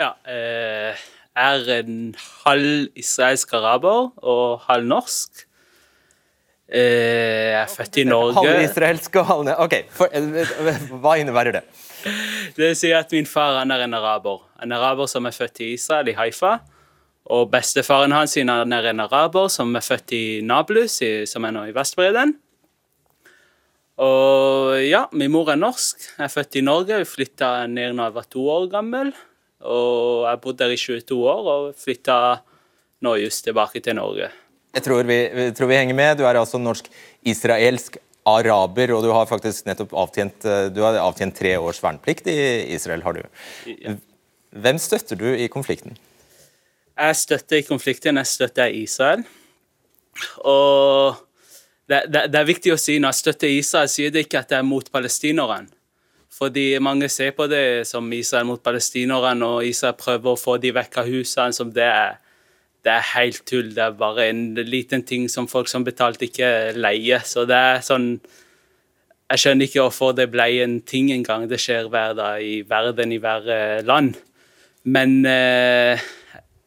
[0.00, 0.96] Ja, jeg
[1.38, 5.44] er en halv israelsk araber og halv norsk.
[6.74, 8.40] Eh, jeg er født i Norge.
[8.40, 9.74] Halvisraelsk og halv Ok,
[10.10, 10.54] eh,
[10.90, 11.64] Hva innebærer det?
[12.56, 14.42] Det vil si at min far han er en araber.
[14.62, 16.58] En araber som er født i Israel, i Haifa.
[17.30, 20.98] Og bestefaren hans er en araber som er født i Nablus,
[21.30, 22.34] som er nå i Vestbredden.
[24.02, 26.02] Og ja, min mor er norsk.
[26.18, 26.98] Jeg er født i Norge.
[26.98, 29.14] Vi flytta ned da jeg var to år gammel.
[29.62, 32.40] Og jeg bodde der i 22 år og flytta
[33.06, 34.32] nå just tilbake til Norge.
[34.74, 35.18] Jeg tror vi,
[35.54, 36.16] tror vi, henger med.
[36.18, 41.36] Du er altså norsk-israelsk araber, og du har faktisk nettopp avtjent, eh, du har avtjent
[41.36, 42.38] tre års verneplikt i
[42.74, 43.02] Israel.
[43.02, 43.22] har du.
[44.50, 45.96] Hvem støtter du i konflikten?
[46.96, 49.24] Jeg støtter i konflikten, jeg støtter Israel.
[50.38, 51.16] Og
[51.88, 54.54] det, det, det, er viktig å si når jeg støtter Israel, sier det ikke at
[54.54, 55.68] jeg er mot palestinerne.
[56.34, 60.72] Fordi mange ser på det som Israel mot palestinerne, og Israel prøver å få de
[60.74, 62.16] vekk av husene som det er
[62.84, 63.70] det er helt tull.
[63.72, 67.20] Det er bare en liten ting som folk som betalte ikke leie.
[67.24, 68.18] Så det er sånn
[69.32, 71.48] Jeg skjønner ikke hvorfor det ble en ting engang.
[71.48, 74.18] Det skjer hver dag i verden, i hver eh, land.
[74.84, 76.02] Men eh,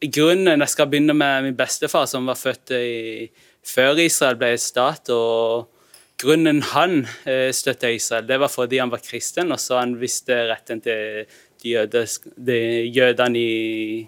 [0.01, 3.30] grunnen Jeg skal begynne med min bestefar, som var født i,
[3.62, 5.13] før Israel ble stat.
[5.13, 5.69] og
[6.17, 10.34] Grunnen han eh, støtta Israel, det var fordi han var kristen, og så han visste
[10.49, 11.27] retten til
[11.62, 14.08] jødene i,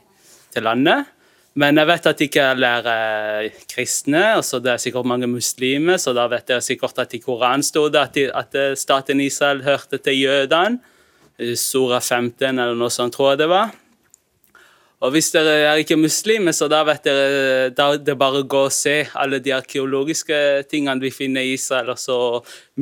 [0.50, 1.19] til landet.
[1.58, 5.98] Men jeg vet at ikke alle er eh, kristne, altså det er sikkert mange muslimer,
[5.98, 9.64] så da vet jeg sikkert at i Koranen sto det at, at, eh, staten Israel
[9.66, 10.80] hørte til jødene.
[11.56, 13.70] Sora 15 eller noe sånt, tror jeg det var.
[15.00, 18.66] Og hvis dere er ikke muslimer, så da vet dere da det bare å gå
[18.68, 22.18] og se alle de arkeologiske tingene vi finner i Israel, og så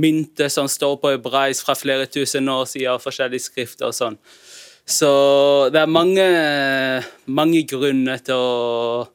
[0.02, 4.18] mynter som står på hebraisk fra flere tusen år siden, og forskjellige skrifter og sånn.
[4.88, 5.12] Så
[5.74, 6.26] det er mange,
[7.28, 9.08] mange grunner til å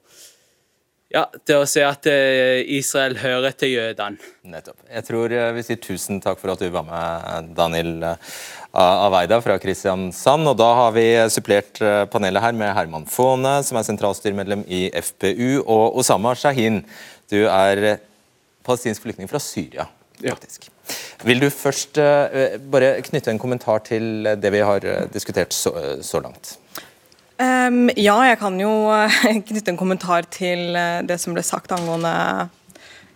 [1.12, 4.16] ja, til å se at eh, Israel hører til jødene.
[4.48, 4.78] Nettopp.
[4.88, 8.32] Jeg tror eh, vi sier tusen takk for at du var med, Daniel eh,
[8.72, 10.48] Aveida fra Kristiansand.
[10.48, 11.82] Og da har vi supplert
[12.12, 16.80] panelet her med Herman Faane, som er sentralstyremedlem i FPU, og Osama Shahin,
[17.28, 17.98] du er
[18.64, 19.90] palestinsk flyktning fra Syria.
[20.22, 20.71] faktisk.
[21.22, 26.20] Vil du først uh, bare knytte en kommentar til det vi har diskutert så, så
[26.22, 26.56] langt?
[27.42, 28.72] Um, ja, jeg kan jo
[29.48, 30.76] knytte en kommentar til
[31.08, 32.12] det som ble sagt angående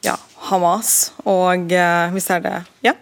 [0.05, 0.16] ja,
[0.48, 2.57] Hamas, og uh, hvis det er det
[2.90, 2.96] Ja.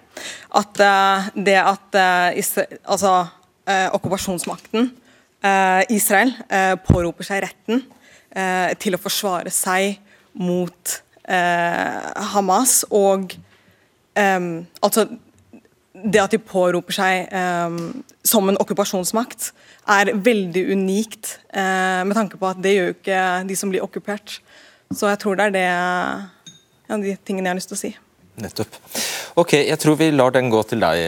[0.55, 3.25] At uh, det at altså,
[3.67, 4.93] okkupasjonsmakten
[5.91, 6.31] Israel
[6.87, 7.81] påroper seg retten
[8.81, 9.99] til å forsvare seg
[10.39, 10.95] mot
[12.31, 13.35] Hamas og
[14.19, 15.07] um, altså
[15.95, 19.53] det at de påroper seg um, som en okkupasjonsmakt,
[19.95, 23.85] er veldig unikt uh, med tanke på at det gjør jo ikke de som blir
[23.85, 24.41] okkupert.
[24.95, 25.69] Så jeg tror det er det,
[26.89, 27.93] ja, de tingene jeg har lyst til å si.
[28.43, 28.77] Nettopp.
[29.39, 31.07] Ok, Jeg tror vi lar den gå til deg,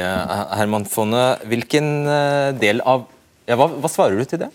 [0.54, 1.36] Herman Fonne.
[1.50, 3.08] Hvilken uh, del av
[3.46, 4.50] ja, hva, hva, svarer du til det?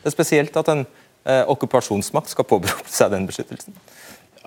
[0.00, 3.76] Det er spesielt at en eh, okkupasjonsmakt skal påberope seg den beskyttelsen.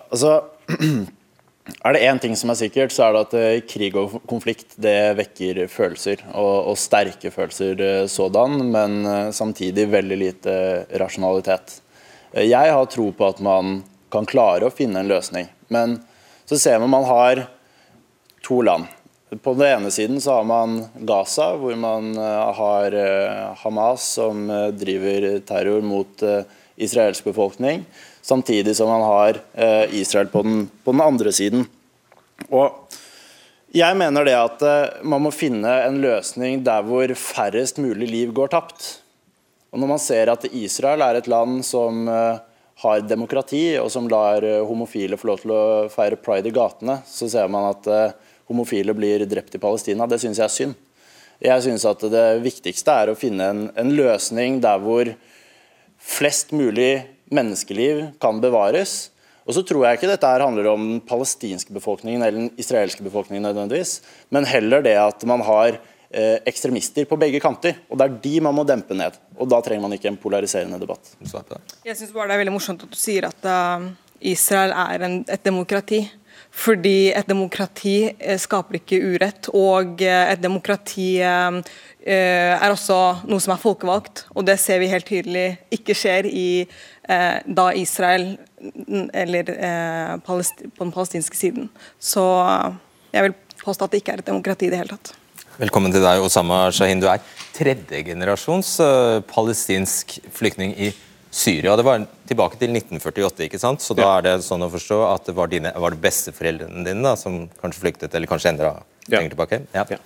[0.06, 0.40] Altså
[1.64, 4.76] Er det én ting som er sikkert, så er det at eh, krig og konflikt
[4.84, 6.26] det vekker følelser.
[6.36, 10.56] Og, og sterke følelser eh, sådan, men eh, samtidig veldig lite
[11.00, 11.78] rasjonalitet.
[12.36, 13.78] Jeg har tro på at man
[14.12, 15.48] kan klare å finne en løsning.
[15.72, 16.02] Men
[16.50, 17.46] så ser man man har
[18.44, 18.90] to land.
[19.42, 22.94] På den ene siden så har man Gaza, hvor man har
[23.64, 24.44] Hamas som
[24.78, 26.22] driver terror mot
[26.78, 27.82] israelsk befolkning
[28.24, 31.66] samtidig som man har eh, Israel på den, på den, andre siden.
[32.50, 32.96] Og
[33.74, 38.34] jeg mener det at eh, man må finne en løsning der hvor færrest mulig liv
[38.36, 38.88] går tapt.
[39.74, 42.40] Og Når man ser at Israel er et land som eh,
[42.84, 47.30] har demokrati, og som lar homofile få lov til å feire pride i gatene, så
[47.30, 47.86] ser man at
[48.50, 50.08] homofile blir drept i Palestina.
[50.10, 50.80] Det syns jeg er synd.
[51.44, 55.14] Jeg syns at det viktigste er å finne en, en løsning der hvor
[56.02, 59.14] flest mulig menneskeliv kan bevares.
[59.44, 63.04] Og så tror jeg ikke dette her handler om den palestinske befolkningen eller den israelske
[63.04, 63.98] befolkningen nødvendigvis,
[64.32, 67.82] men heller det at man har eh, ekstremister på begge kanter.
[67.90, 69.20] og Det er de man må dempe ned.
[69.38, 71.16] og Da trenger man ikke en polariserende debatt.
[71.86, 73.92] Jeg synes bare Det er veldig morsomt at du sier at uh,
[74.22, 76.06] Israel er en, et demokrati.
[76.54, 83.62] Fordi et demokrati uh, skaper ikke urett, og et demokrati er også noe som er
[83.62, 84.26] folkevalgt.
[84.36, 88.38] Og det ser vi helt tydelig ikke skjer i eh, da Israel
[89.14, 90.42] eller eh, på
[90.80, 91.70] den palestinske siden.
[92.00, 92.24] Så
[93.14, 95.14] jeg vil påstå at det ikke er et demokrati i det hele tatt.
[95.62, 97.02] Velkommen til deg, Osama Shahin.
[97.02, 97.22] Du er
[97.54, 100.90] tredjegenerasjons uh, palestinsk flyktning i
[101.34, 101.76] Syria.
[101.78, 103.84] Det var tilbake til 1948, ikke sant?
[103.86, 107.06] så da er det sånn å forstå at det var, dine, var det besteforeldrene dine
[107.06, 109.20] da, som kanskje flyktet, eller kanskje enda ja.
[109.20, 109.62] lenger tilbake?
[109.78, 109.86] Ja.
[109.94, 110.00] ja.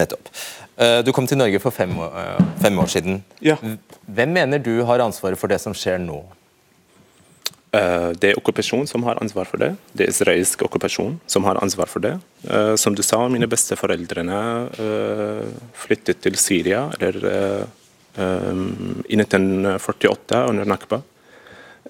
[0.00, 0.32] Nettopp.
[0.80, 3.20] Uh, du kom til Norge for fem, uh, fem år siden.
[3.44, 3.60] Ja.
[4.08, 6.22] Hvem mener du har ansvaret for det som skjer nå?
[7.76, 9.72] Eh, det er okkupasjon som har ansvar for det.
[9.92, 12.14] Det er israelsk okkupasjon som har ansvar for det.
[12.48, 14.38] Eh, som du sa, mine besteforeldrene
[14.84, 15.42] eh,
[15.76, 17.66] flyttet til Syria eller,
[18.16, 21.02] i 1948 under Nakba.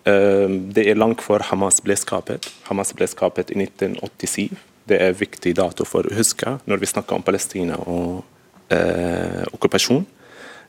[0.02, 2.48] Det er langt før Hamas ble skapet.
[2.66, 4.56] Hamas ble skapet i 1987.
[4.90, 8.26] Det er viktig dato for å huske når vi snakker om Palestina og
[9.54, 10.02] okkupasjon.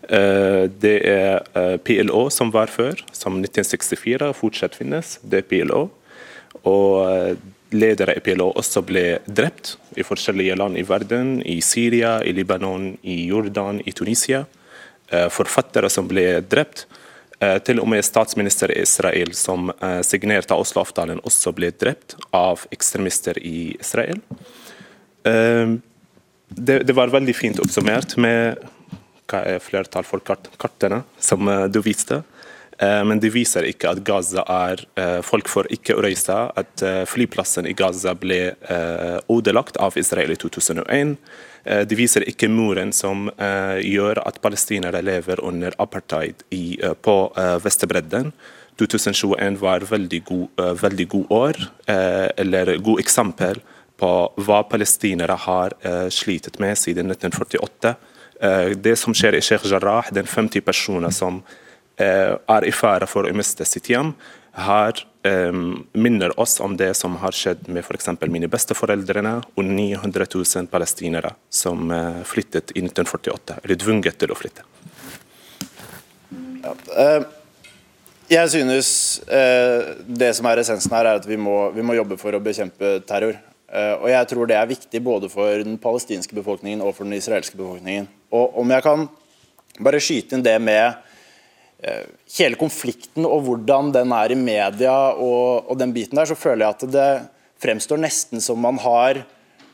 [0.08, 5.18] Eh, det er eh, PLO som var før, som 1964 fortsatt finnes.
[5.22, 5.88] Det er PLO.
[6.64, 7.34] Og eh,
[7.76, 11.42] ledere i PLO også ble drept i forskjellige land i verden.
[11.44, 14.46] I Syria, i Libanon, i Jordan, i Tunisia.
[15.32, 16.82] Forfattere som ble drept.
[17.64, 19.70] Til og med statsminister i Israel som
[20.04, 24.20] signerte Oslo-avtalen, også ble drept av ekstremister i Israel.
[25.24, 28.60] Det, det var veldig fint oppsummert med
[29.60, 32.22] flertall for kart kartene som eh, du viste.
[32.78, 36.38] Eh, men det viser ikke at Gaza er eh, Folk får ikke reise.
[36.56, 38.56] At flyplassen i Gaza ble
[39.28, 41.18] ødelagt av Israel i 2001.
[41.68, 43.26] Det viser ikke muren som
[43.84, 46.46] gjør at palestinere lever under apartheid
[47.04, 47.16] på
[47.60, 48.30] Vestbredden.
[48.80, 51.60] 2021 var veldig god, veldig god år,
[52.40, 53.60] eller god eksempel
[54.00, 54.12] på
[54.48, 55.76] hva palestinere har
[56.14, 57.98] slitet med siden 1948.
[58.40, 61.42] Eh, det som skjer i Sheikh Jarrah, den 50 personer som
[61.98, 64.14] eh, er i fare for å miste sitt hjem,
[64.58, 68.08] her um, minner oss om det som har skjedd med f.eks.
[68.26, 71.92] mine besteforeldrene og 900 000 palestinere som
[72.26, 74.66] flyttet i 1948, eller tvunget til å flytte.
[78.34, 78.90] Jeg synes
[80.10, 82.98] det som er essensen her, er at vi må, vi må jobbe for å bekjempe
[83.06, 83.38] terror.
[83.68, 87.58] Og jeg tror det er viktig både for den palestinske befolkningen og for den israelske
[87.60, 88.08] befolkningen.
[88.32, 89.08] Og om jeg kan
[89.84, 90.86] bare skyte inn det med
[91.84, 92.06] eh,
[92.38, 96.66] hele konflikten og hvordan den er i media og, og, den biten der, så føler
[96.66, 97.10] jeg at det
[97.62, 99.24] fremstår nesten som man har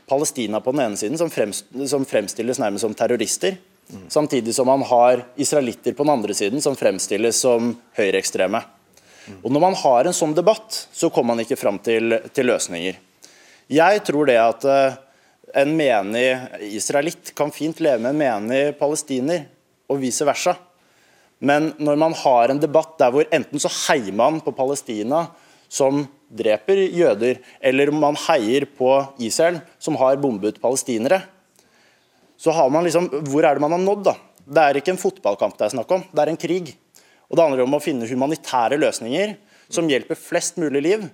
[0.09, 3.55] Palestina på den ene siden, som, fremst, som fremstilles nærmest som terrorister.
[4.11, 8.61] Samtidig som man har israelitter på den andre siden, som fremstilles som høyreekstreme.
[9.43, 12.97] Og Når man har en sånn debatt, så kommer man ikke fram til, til løsninger.
[13.71, 14.97] Jeg tror det at uh,
[15.53, 16.25] en menig
[16.73, 19.45] israelitt kan fint leve med en menig palestiner,
[19.91, 20.55] og vice versa.
[21.43, 25.25] Men når man har en debatt der hvor enten så heier man på Palestina,
[25.67, 28.89] som dreper jøder, eller man heier på
[29.21, 31.21] Israel, som har bombet palestinere,
[32.37, 34.15] så har man liksom Hvor er det man har nådd, da?
[34.43, 36.73] Det er ikke en fotballkamp det er snakk om, det er en krig.
[37.29, 39.35] Og Det handler om å finne humanitære løsninger
[39.71, 41.05] som hjelper flest mulig liv.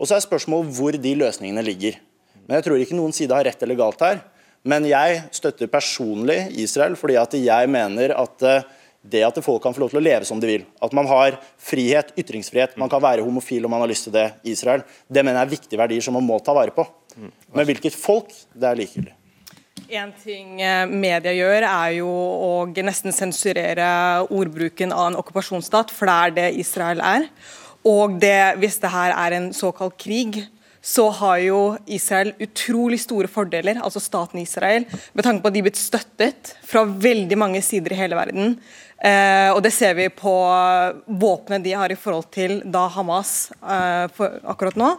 [0.00, 1.98] Og så er spørsmålet hvor de løsningene ligger.
[2.46, 4.22] Men Jeg tror ikke noen side har rett eller galt her.
[4.64, 8.64] Men jeg støtter personlig Israel fordi at jeg mener at eh,
[9.00, 11.38] det at folk kan få lov til å leve som de vil, at man har
[11.56, 15.24] frihet, ytringsfrihet, man kan være homofil om man har lyst til det i Israel, det
[15.24, 16.84] mener jeg er viktige verdier som man må ta vare på.
[17.16, 19.16] Men hvilket folk, det er likegyldig.
[19.90, 22.52] En ting eh, media gjør, er jo å
[22.84, 23.88] nesten sensurere
[24.28, 27.26] ordbruken av en okkupasjonsstat, for det er det Israel er.
[27.88, 30.42] Og det, hvis det her er en såkalt krig,
[30.80, 31.60] så har jo
[31.92, 36.54] Israel utrolig store fordeler, altså staten Israel, med tanke på at de er blitt støttet
[36.64, 38.54] fra veldig mange sider i hele verden.
[39.00, 40.32] Eh, og det ser vi på
[41.20, 44.94] våpenet de har i forhold til da Hamas eh, for, akkurat nå.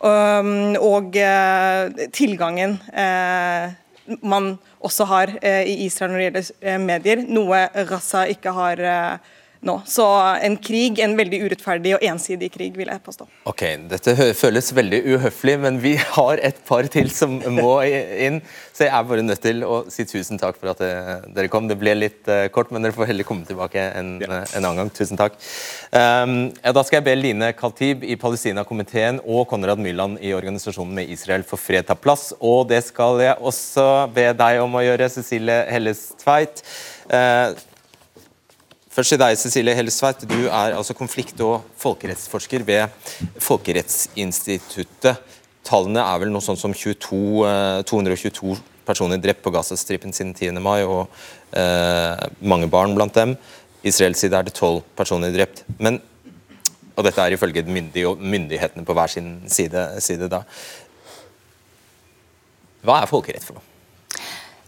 [0.00, 3.74] Um, og eh, tilgangen eh,
[4.22, 8.80] man også har eh, i Israel når det gjelder eh, medier, noe Gaza ikke har
[8.80, 9.34] eh,
[9.66, 9.76] nå.
[9.86, 10.04] Så
[10.42, 13.26] en krig, en veldig urettferdig og ensidig krig, vil jeg påstå.
[13.50, 18.40] Ok, Dette føles veldig uhøflig, men vi har et par til som må inn.
[18.72, 20.80] Så jeg er bare nødt til å si tusen takk for at
[21.34, 21.68] dere kom.
[21.68, 24.92] Det ble litt uh, kort, men dere får heller komme tilbake en, en annen gang.
[24.96, 25.36] Tusen takk.
[25.92, 30.96] Um, ja, da skal jeg be Line Khatib i Palestina-komiteen og Konrad Myrland i Organisasjonen
[30.96, 32.30] med Israel for fred ta plass.
[32.40, 36.64] Og det skal jeg også be deg om å gjøre, Cecilie Helles Tveit.
[37.10, 37.52] Uh,
[38.90, 40.24] Først til deg, Cecilie Hellesveit.
[40.26, 42.88] Du er altså konflikt- og folkerettsforsker ved
[43.38, 45.20] Folkerettsinstituttet.
[45.62, 50.58] Tallene er vel noe sånn som 22, 222 eh, personer drept på Gazastripen siden 10.
[50.58, 51.06] mai, og
[51.54, 53.36] eh, mange barn blant dem.
[53.86, 55.62] Israels side er det tolv personer drept.
[55.78, 56.00] Men,
[56.96, 60.42] og dette er ifølge myndighetene på hver sin side, side da.
[62.82, 63.69] Hva er folkerett for noe?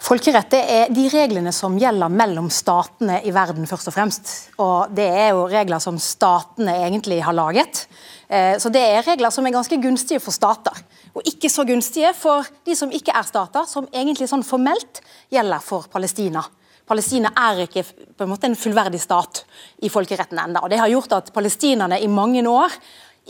[0.03, 4.31] Folkerett er de reglene som gjelder mellom statene i verden, først og fremst.
[4.59, 7.87] Og Det er jo regler som statene egentlig har laget.
[8.29, 10.75] Eh, så det er regler som er ganske gunstige for stater,
[11.15, 15.63] og ikke så gunstige for de som ikke er stater, som egentlig sånn formelt gjelder
[15.63, 16.43] for Palestina.
[16.89, 19.45] Palestina er ikke på en måte en fullverdig stat
[19.83, 20.65] i folkeretten enda.
[20.65, 22.75] og Det har gjort at palestinerne i mange år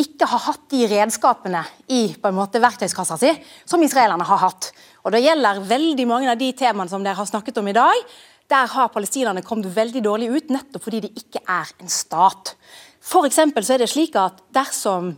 [0.00, 1.60] ikke har hatt de redskapene
[1.92, 3.32] i på en måte verktøyskassa si
[3.68, 4.70] som israelerne har hatt.
[5.02, 8.06] Og Det gjelder veldig mange av de temaene som dere har snakket om i dag.
[8.50, 12.54] Der har palestinerne kommet veldig dårlig ut, nettopp fordi de ikke er en stat.
[13.02, 15.16] For så er det slik at Dersom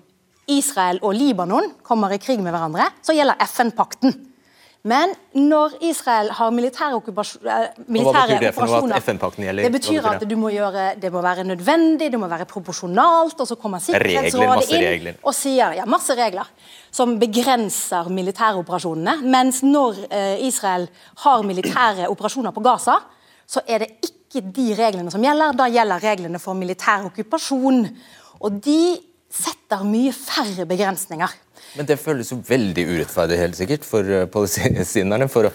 [0.48, 4.33] Israel og Libanon kommer i krig med hverandre, så gjelder FN-pakten.
[4.84, 9.64] Men når Israel har militære, militære Hva betyr det for noe at gjelder?
[9.64, 13.40] Det betyr at det må, gjøre, det må, være nødvendig, det må være proporsjonalt.
[13.40, 16.50] Og så kommer Sikkerhetsrådet inn og sier ja, masse regler
[16.92, 19.16] som begrenser militæroperasjonene.
[19.24, 20.84] Mens når eh, Israel
[21.24, 22.98] har militære operasjoner på Gaza,
[23.48, 25.56] så er det ikke de reglene som gjelder.
[25.56, 27.86] Da gjelder reglene for militær okkupasjon.
[28.44, 28.98] Og de
[29.32, 31.40] setter mye færre begrensninger.
[31.74, 35.28] Men det føles jo veldig urettferdig helt sikkert for eh, palestinerne.
[35.28, 35.54] for å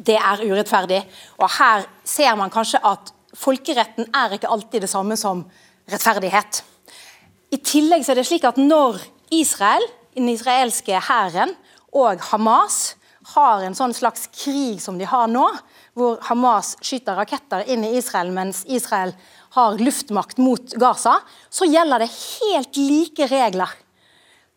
[0.00, 1.00] det er urettferdig.
[1.40, 5.44] Og her ser man kanskje at folkeretten er ikke alltid det samme som
[5.90, 6.62] rettferdighet.
[7.50, 9.00] I tillegg så er det slik at når
[9.34, 9.84] Israel,
[10.16, 11.54] den israelske hæren
[11.92, 12.96] og Hamas
[13.34, 15.44] har en sånn slags krig som de har nå,
[15.98, 19.12] hvor Hamas skyter raketter inn i Israel mens Israel
[19.54, 21.18] har luftmakt mot Gaza,
[21.50, 23.74] så gjelder det helt like regler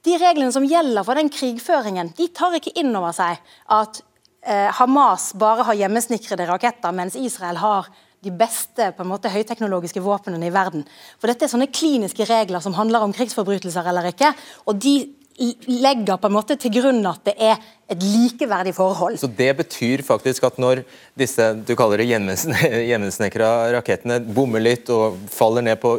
[0.03, 3.39] de reglene som gjelder for den krigføringen, de tar ikke inn over seg
[3.71, 4.01] at
[4.45, 7.87] eh, Hamas bare har hjemmesnikrede raketter, mens Israel har
[8.23, 10.85] de beste på en måte, høyteknologiske våpnene i verden.
[11.19, 14.31] For Dette er sånne kliniske regler som handler om krigsforbrytelser eller ikke.
[14.65, 14.95] og de
[15.37, 17.57] legger på en måte til grunn at det er
[17.89, 19.17] et likeverdig forhold.
[19.19, 20.83] Så Det betyr faktisk at når
[21.17, 22.07] disse du kaller det
[22.89, 25.95] hjemmesnekra rakettene bommer litt og faller ned på,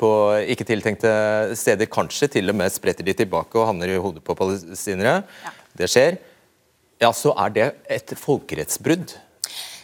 [0.00, 0.10] på
[0.54, 1.12] ikke tiltenkte
[1.58, 5.56] steder, kanskje til og med spretter de tilbake og havner i hodet på palestinere, ja.
[5.76, 6.20] det skjer,
[7.00, 9.16] ja, så er det et folkerettsbrudd.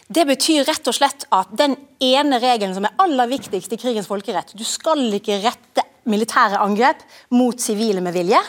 [0.07, 4.07] Det betyr rett og slett at den ene regelen som er aller viktigst i krigens
[4.07, 7.03] folkerett Du skal ikke rette militære angrep
[7.35, 8.41] mot sivile med vilje.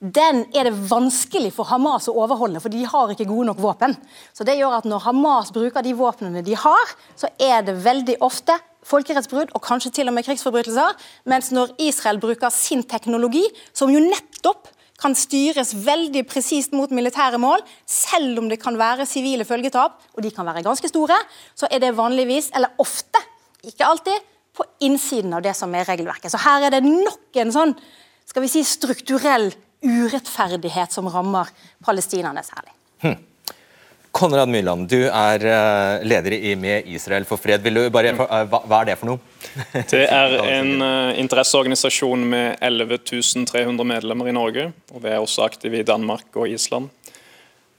[0.00, 3.96] den er det vanskelig for Hamas å overholde, for de har ikke gode nok våpen.
[4.32, 8.16] Så det gjør at Når Hamas bruker de våpnene de har, så er det veldig
[8.20, 8.56] ofte
[8.86, 10.96] folkerettsbrudd og kanskje til og med krigsforbrytelser.
[11.28, 17.40] Mens når Israel bruker sin teknologi, som jo nettopp kan styres veldig presist mot militære
[17.40, 21.16] mål, selv om det kan være sivile følgetap, og de kan være ganske store,
[21.56, 23.22] så er det vanligvis, eller ofte,
[23.64, 26.32] ikke alltid, på innsiden av det som er regelverket.
[26.32, 27.74] Så her er det nok en sånn
[28.30, 29.50] skal vi si, strukturell
[29.82, 31.48] urettferdighet som rammer
[31.84, 32.74] palestinerne særlig.
[33.02, 33.18] Hm.
[34.10, 37.62] Konrad Myrland, du er eh, leder i Med Israel for fred.
[37.62, 39.20] Vil du bare, eh, hva, er det for noe?
[39.90, 42.98] Det er en uh, interesseorganisasjon med 11
[43.46, 44.72] 300 medlemmer i Norge.
[44.92, 46.90] og Vi er også aktive i Danmark og Island.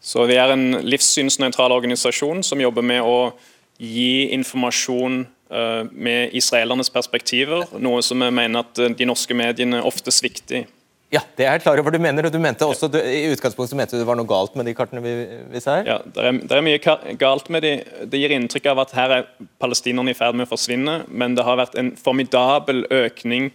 [0.02, 3.34] Så Vi er en livssynsnøytral organisasjon som jobber med å
[3.78, 5.26] gi informasjon
[5.92, 10.66] med israelernes perspektiver, noe som jeg mener at de norske mediene ofte svikter i.
[11.12, 11.92] Ja, det er jeg klar over.
[11.92, 14.54] Du mener, og du mente også, du, I utgangspunktet mente du det var noe galt
[14.56, 15.12] med de kartene vi,
[15.52, 15.84] vi ser?
[15.84, 17.72] Ja, det er, det er, mye galt med de.
[18.08, 19.26] Det gir inntrykk av at her er
[19.60, 23.50] palestinerne i ferd med å forsvinne, men det har vært en formidabel økning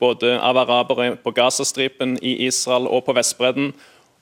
[0.00, 3.72] både av arabere på Gazastripen, i Israel og på Vestbredden.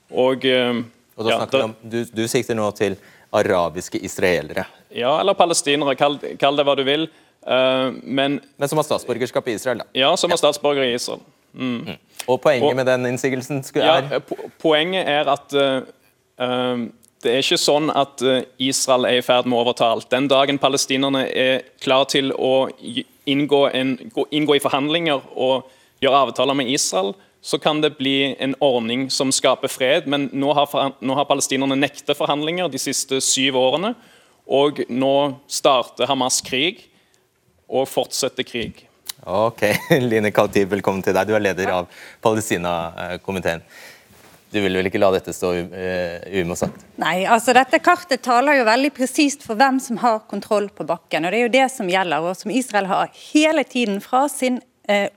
[0.09, 0.81] Og, eh,
[1.18, 2.97] og da ja, snakker ja, om, du, du sikter nå til
[3.31, 4.64] arabiske israelere?
[4.89, 5.95] Ja, eller palestinere.
[5.99, 7.09] Kall, kall det hva du vil.
[7.49, 9.89] Uh, men, men som har statsborgerskap i Israel, da?
[9.97, 11.20] Ja, som har statsborger i Israel.
[11.53, 11.76] Mm.
[11.87, 11.99] Mm.
[12.29, 14.09] Og poenget og, med den innsigelsen er?
[14.12, 14.20] Ja,
[14.61, 18.22] poenget er at uh, det er ikke sånn at
[18.62, 20.07] Israel er i ferd med å overta alt.
[20.12, 22.68] Den dagen palestinerne er klar til å
[23.26, 23.97] inngå, en,
[24.31, 25.66] inngå, i forhandlinger og
[25.99, 30.07] gjøre avtaler med Israel, så kan det bli en ordning som skaper fred.
[30.11, 33.95] Men nå har, nå har palestinerne nektet forhandlinger de siste syv årene.
[34.49, 35.14] Og nå
[35.47, 36.86] starter Hamas krig
[37.68, 38.86] og fortsetter krig.
[39.28, 39.64] Ok,
[40.11, 41.28] Line Khatib, velkommen til deg.
[41.28, 43.64] Du er leder av Palestina-komiteen.
[44.49, 46.86] Du vil vel ikke la dette stå uh, uimotsagt?
[47.03, 51.26] Nei, altså dette kartet taler jo veldig presist for hvem som har kontroll på bakken.
[51.26, 54.62] og Det er jo det som gjelder, og som Israel har hele tiden fra sin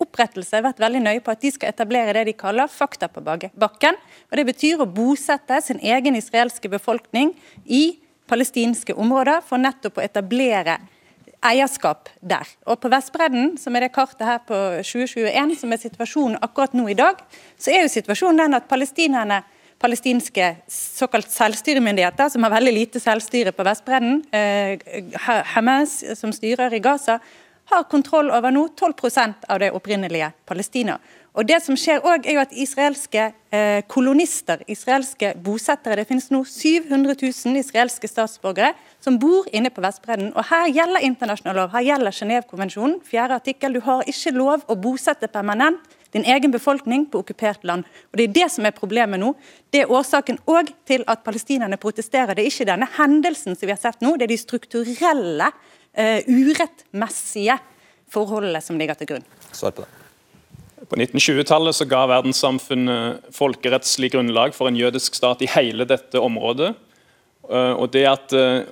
[0.03, 3.99] opprettelse vært veldig nøye på at de skal etablere det de kaller fakta på bakken.
[4.29, 7.31] og Det betyr å bosette sin egen israelske befolkning
[7.65, 10.79] i palestinske områder for nettopp å etablere
[11.41, 12.47] eierskap der.
[12.67, 16.85] Og På Vestbredden, som er det kartet her på 2021, som er situasjonen akkurat nå
[16.91, 17.17] i dag,
[17.57, 19.41] så er jo situasjonen den at palestinerne
[19.81, 24.77] palestinske såkalt selvstyremyndigheter, som har veldig lite selvstyre på Vestbredden, eh,
[25.55, 27.19] Hamas, som styrer i Gaza,
[27.65, 30.97] har kontroll over nå 12% av det opprinnelige Palestina.
[31.31, 36.27] Og det som skjer også er jo at Israelske eh, kolonister, israelske bosettere Det finnes
[36.33, 40.33] nå 700 000 israelske statsborgere som bor inne på Vestbredden.
[40.35, 43.73] Og Her gjelder internasjonal lov, her gjelder Genévekonvensjonen, fjerde artikkel.
[43.73, 45.79] Du har ikke lov å bosette permanent
[46.11, 47.87] din egen befolkning på okkupert land.
[48.11, 49.31] Og Det er det som er problemet nå.
[49.71, 52.35] Det er årsaken òg til at palestinerne protesterer.
[52.35, 55.51] Det er ikke denne hendelsen som vi har sett nå, det er de strukturelle,
[55.99, 57.57] uh, urettmessige
[58.11, 59.27] forholdene som ligger til grunn.
[59.51, 59.89] Svar på det.
[60.89, 66.73] På 1920-tallet så ga verdenssamfunnet folkerettslig grunnlag for en jødisk stat i hele dette området.
[67.51, 68.65] Eh, og det at eh,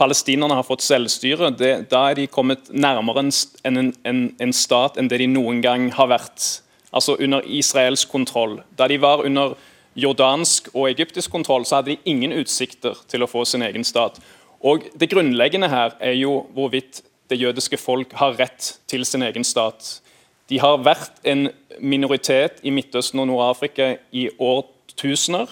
[0.00, 5.10] palestinerne har fått selvstyre, det, da er de kommet nærmere en, en, en, stat enn
[5.10, 6.48] det de noen gang har vært.
[6.94, 8.60] Altså under israelsk kontroll.
[8.78, 9.56] Da de var under
[9.98, 14.18] jordansk og egyptisk kontroll, så hadde de ingen utsikter til å få sin egen stat.
[14.64, 19.44] Og Det grunnleggende her er jo hvorvidt det jødiske folk har rett til sin egen
[19.44, 20.00] stat.
[20.48, 21.48] De har vært en
[21.80, 25.48] minoritet i Midtøsten og Nord-Afrika i årtusener.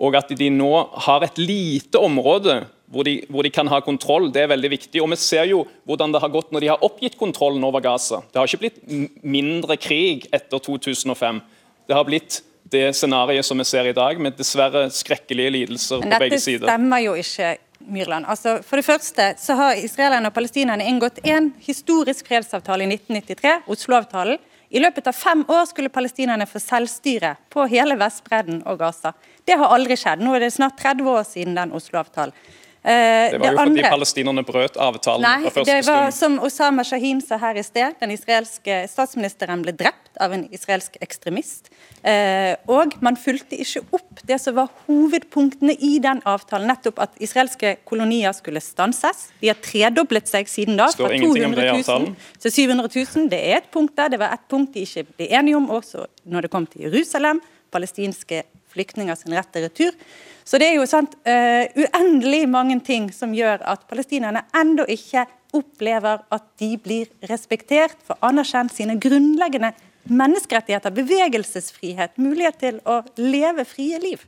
[0.00, 0.70] Og at de nå
[1.06, 5.02] har et lite område hvor de, hvor de, kan ha kontroll, det er veldig viktig.
[5.02, 8.22] Og Vi ser jo hvordan det har gått når de har oppgitt kontrollen over Gaza.
[8.32, 11.38] Det har ikke blitt mindre krig etter 2005.
[11.86, 12.40] Det har blitt
[12.70, 16.66] det scenarioet som vi ser i dag, med dessverre skrekkelige lidelser på begge sider.
[16.66, 17.54] Dette stemmer jo ikke.
[17.86, 18.26] Myrland.
[18.28, 23.54] Altså, for det første så har israelerne og palestinerne inngått en historisk fredsavtale i 1993,
[23.70, 24.40] Oslo-avtalen.
[24.70, 29.14] I løpet av fem år skulle palestinerne få selvstyre på hele Vestbredden og Gaza.
[29.44, 30.22] Det har aldri skjedd.
[30.22, 32.36] Nå er det snart 30 år siden den Oslo-avtalen.
[32.82, 35.84] Eh, det var jo det fordi palestinerne brøt avtalen nei, fra første stund.
[35.84, 40.32] Det var som Osama Shahin sa her i sted, den israelske statsministeren ble drept av
[40.32, 41.68] en israelsk ekstremist.
[42.00, 47.20] Eh, og man fulgte ikke opp det som var hovedpunktene i den avtalen, nettopp at
[47.20, 49.26] israelske kolonier skulle stanses.
[49.44, 52.08] De har tredoblet seg siden da, fra 200 000
[52.40, 53.28] til 700 000.
[53.34, 56.08] Det er et punkt der, det var et punkt de ikke ble enige om også
[56.32, 59.96] når det kom til Jerusalem, palestinske flyktninger sin rett til retur.
[60.44, 65.26] Så det er jo sant, uh, uendelig mange ting som gjør at palestinerne ennå ikke
[65.56, 69.72] opplever at de blir respektert, for anerkjent sine grunnleggende
[70.10, 74.22] menneskerettigheter, bevegelsesfrihet, mulighet til å leve frie liv.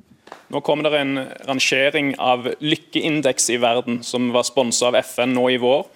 [0.52, 5.48] Nå kommer det en rangering av lykkeindeks i verden som var sponsa av FN nå
[5.52, 5.86] i vår.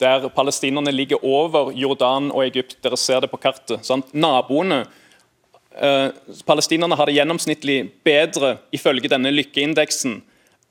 [0.00, 2.76] Der palestinerne ligger over Jordan og Egypt.
[2.84, 3.84] Dere ser det på kartet.
[3.86, 4.12] Sant?
[4.12, 4.84] Naboene
[5.82, 6.08] eh,
[6.46, 10.20] Palestinerne har det gjennomsnittlig bedre ifølge denne lykkeindeksen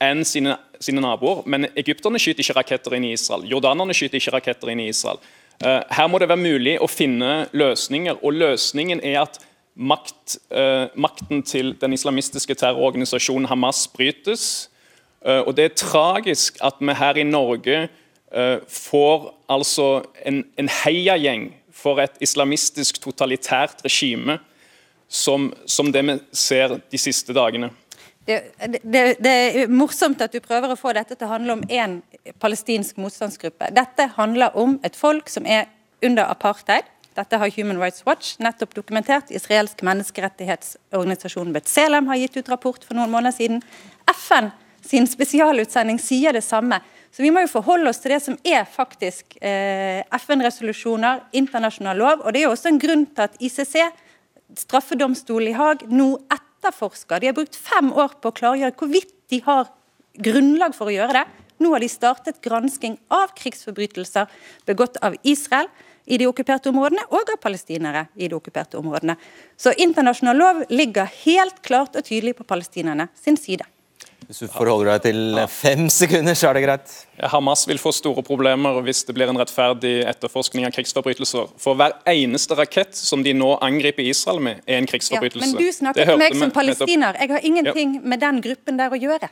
[0.03, 1.43] enn sine, sine naboer.
[1.49, 3.45] Men egypterne skyter ikke raketter inn i Israel.
[3.49, 5.21] Jordanerne skyter ikke raketter inn i Israel.
[5.63, 9.39] Eh, her må det være mulig å finne løsninger, og løsningen er at
[9.75, 14.69] makt, eh, makten til den islamistiske terrororganisasjonen Hamas brytes.
[15.25, 17.89] Og Det er tragisk at vi her i Norge
[18.69, 24.39] får altså en, en heiagjeng for et islamistisk totalitært regime
[25.07, 27.71] som, som det vi ser de siste dagene.
[28.25, 28.39] Det,
[28.81, 31.99] det, det, er morsomt at du prøver å få dette til å handle om én
[32.41, 33.69] palestinsk motstandsgruppe.
[33.75, 35.67] Dette handler om et folk som er
[36.01, 36.89] under apartheid.
[37.15, 39.29] Dette har Human Rights Watch nettopp dokumentert.
[39.29, 43.61] Israelsk menneskerettighetsorganisasjon Betzelem har gitt ut rapport for noen måneder siden.
[44.09, 44.49] FN
[44.85, 46.81] sin spesialutsending sier det samme.
[47.15, 52.25] Så Vi må jo forholde oss til det som er faktisk eh, FN-resolusjoner, internasjonal lov.
[52.25, 53.77] og Det er jo også en grunn til at ICC,
[54.61, 57.21] straffedomstolen i Haag, nå etterforsker.
[57.21, 59.67] De har brukt fem år på å klargjøre hvorvidt de har
[60.25, 61.25] grunnlag for å gjøre det.
[61.63, 64.31] Nå har de startet gransking av krigsforbrytelser
[64.67, 65.69] begått av Israel
[66.05, 69.15] i de okkuperte områdene, og av palestinere i de okkuperte områdene.
[69.57, 73.65] Så internasjonal lov ligger helt klart og tydelig på palestinerne sin side.
[74.25, 76.93] Hvis du forholder deg til fem sekunder, så er det greit.
[77.29, 81.51] Hamas vil få store problemer hvis det blir en rettferdig etterforskning av krigsforbrytelser.
[81.61, 85.51] For hver eneste rakett som de nå angriper Israel med, er en krigsforbrytelse.
[85.51, 87.19] Ja, men du snakker til meg som palestiner.
[87.21, 88.05] Jeg har ingenting ja.
[88.13, 89.29] med den gruppen der å gjøre.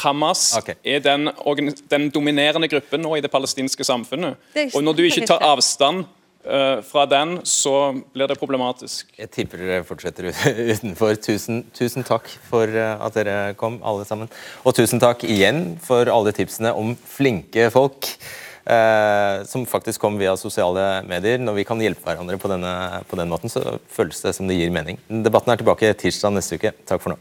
[0.00, 0.76] Hamas okay.
[0.84, 1.30] er den,
[1.90, 4.40] den, dominerende gruppen nå i det palestinske samfunnet.
[4.54, 6.06] Det og Når du ikke tar avstand
[6.40, 9.10] fra den, så blir det problematisk.
[9.18, 10.30] Jeg tipper dere fortsetter
[10.72, 11.18] utenfor.
[11.20, 14.30] Tusen, tusen takk for uh, at dere kom, alle sammen.
[14.64, 18.14] Og tusen takk igjen for alle tipsene om flinke folk.
[18.70, 21.40] Eh, som faktisk kom via sosiale medier.
[21.40, 22.74] Når vi kan hjelpe hverandre på, denne,
[23.08, 25.00] på den måten, så føles det som det gir mening.
[25.08, 26.74] Debatten er tilbake tirsdag neste uke.
[26.86, 27.18] Takk for nå.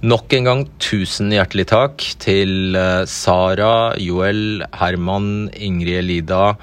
[0.00, 6.54] Nok en gang tusen hjertelig takk til eh, Sara, Joel, Herman, Ingrid Elida,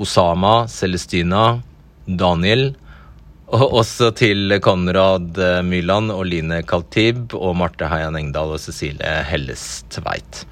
[0.00, 1.60] Osama, Celestina,
[2.06, 2.70] Daniel.
[3.50, 9.16] Og også til Konrad eh, Myrland og Line Kaltib og Marte Heian Engdahl og Cecilie
[9.26, 10.44] Helles Tveit.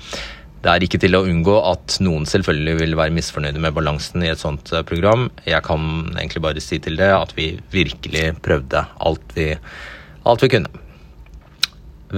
[0.58, 4.32] Det er ikke til å unngå at noen selvfølgelig vil være misfornøyde med balansen i
[4.32, 5.28] et sånt eh, program.
[5.46, 9.52] Jeg kan egentlig bare si til det at vi virkelig prøvde alt vi,
[10.26, 10.84] alt vi kunne.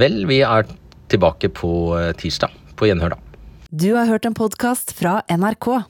[0.00, 0.64] Vel, vi er
[1.12, 2.56] tilbake på eh, tirsdag.
[2.80, 3.20] På gjenhør, da.
[3.70, 5.89] Du har hørt en podkast fra NRK.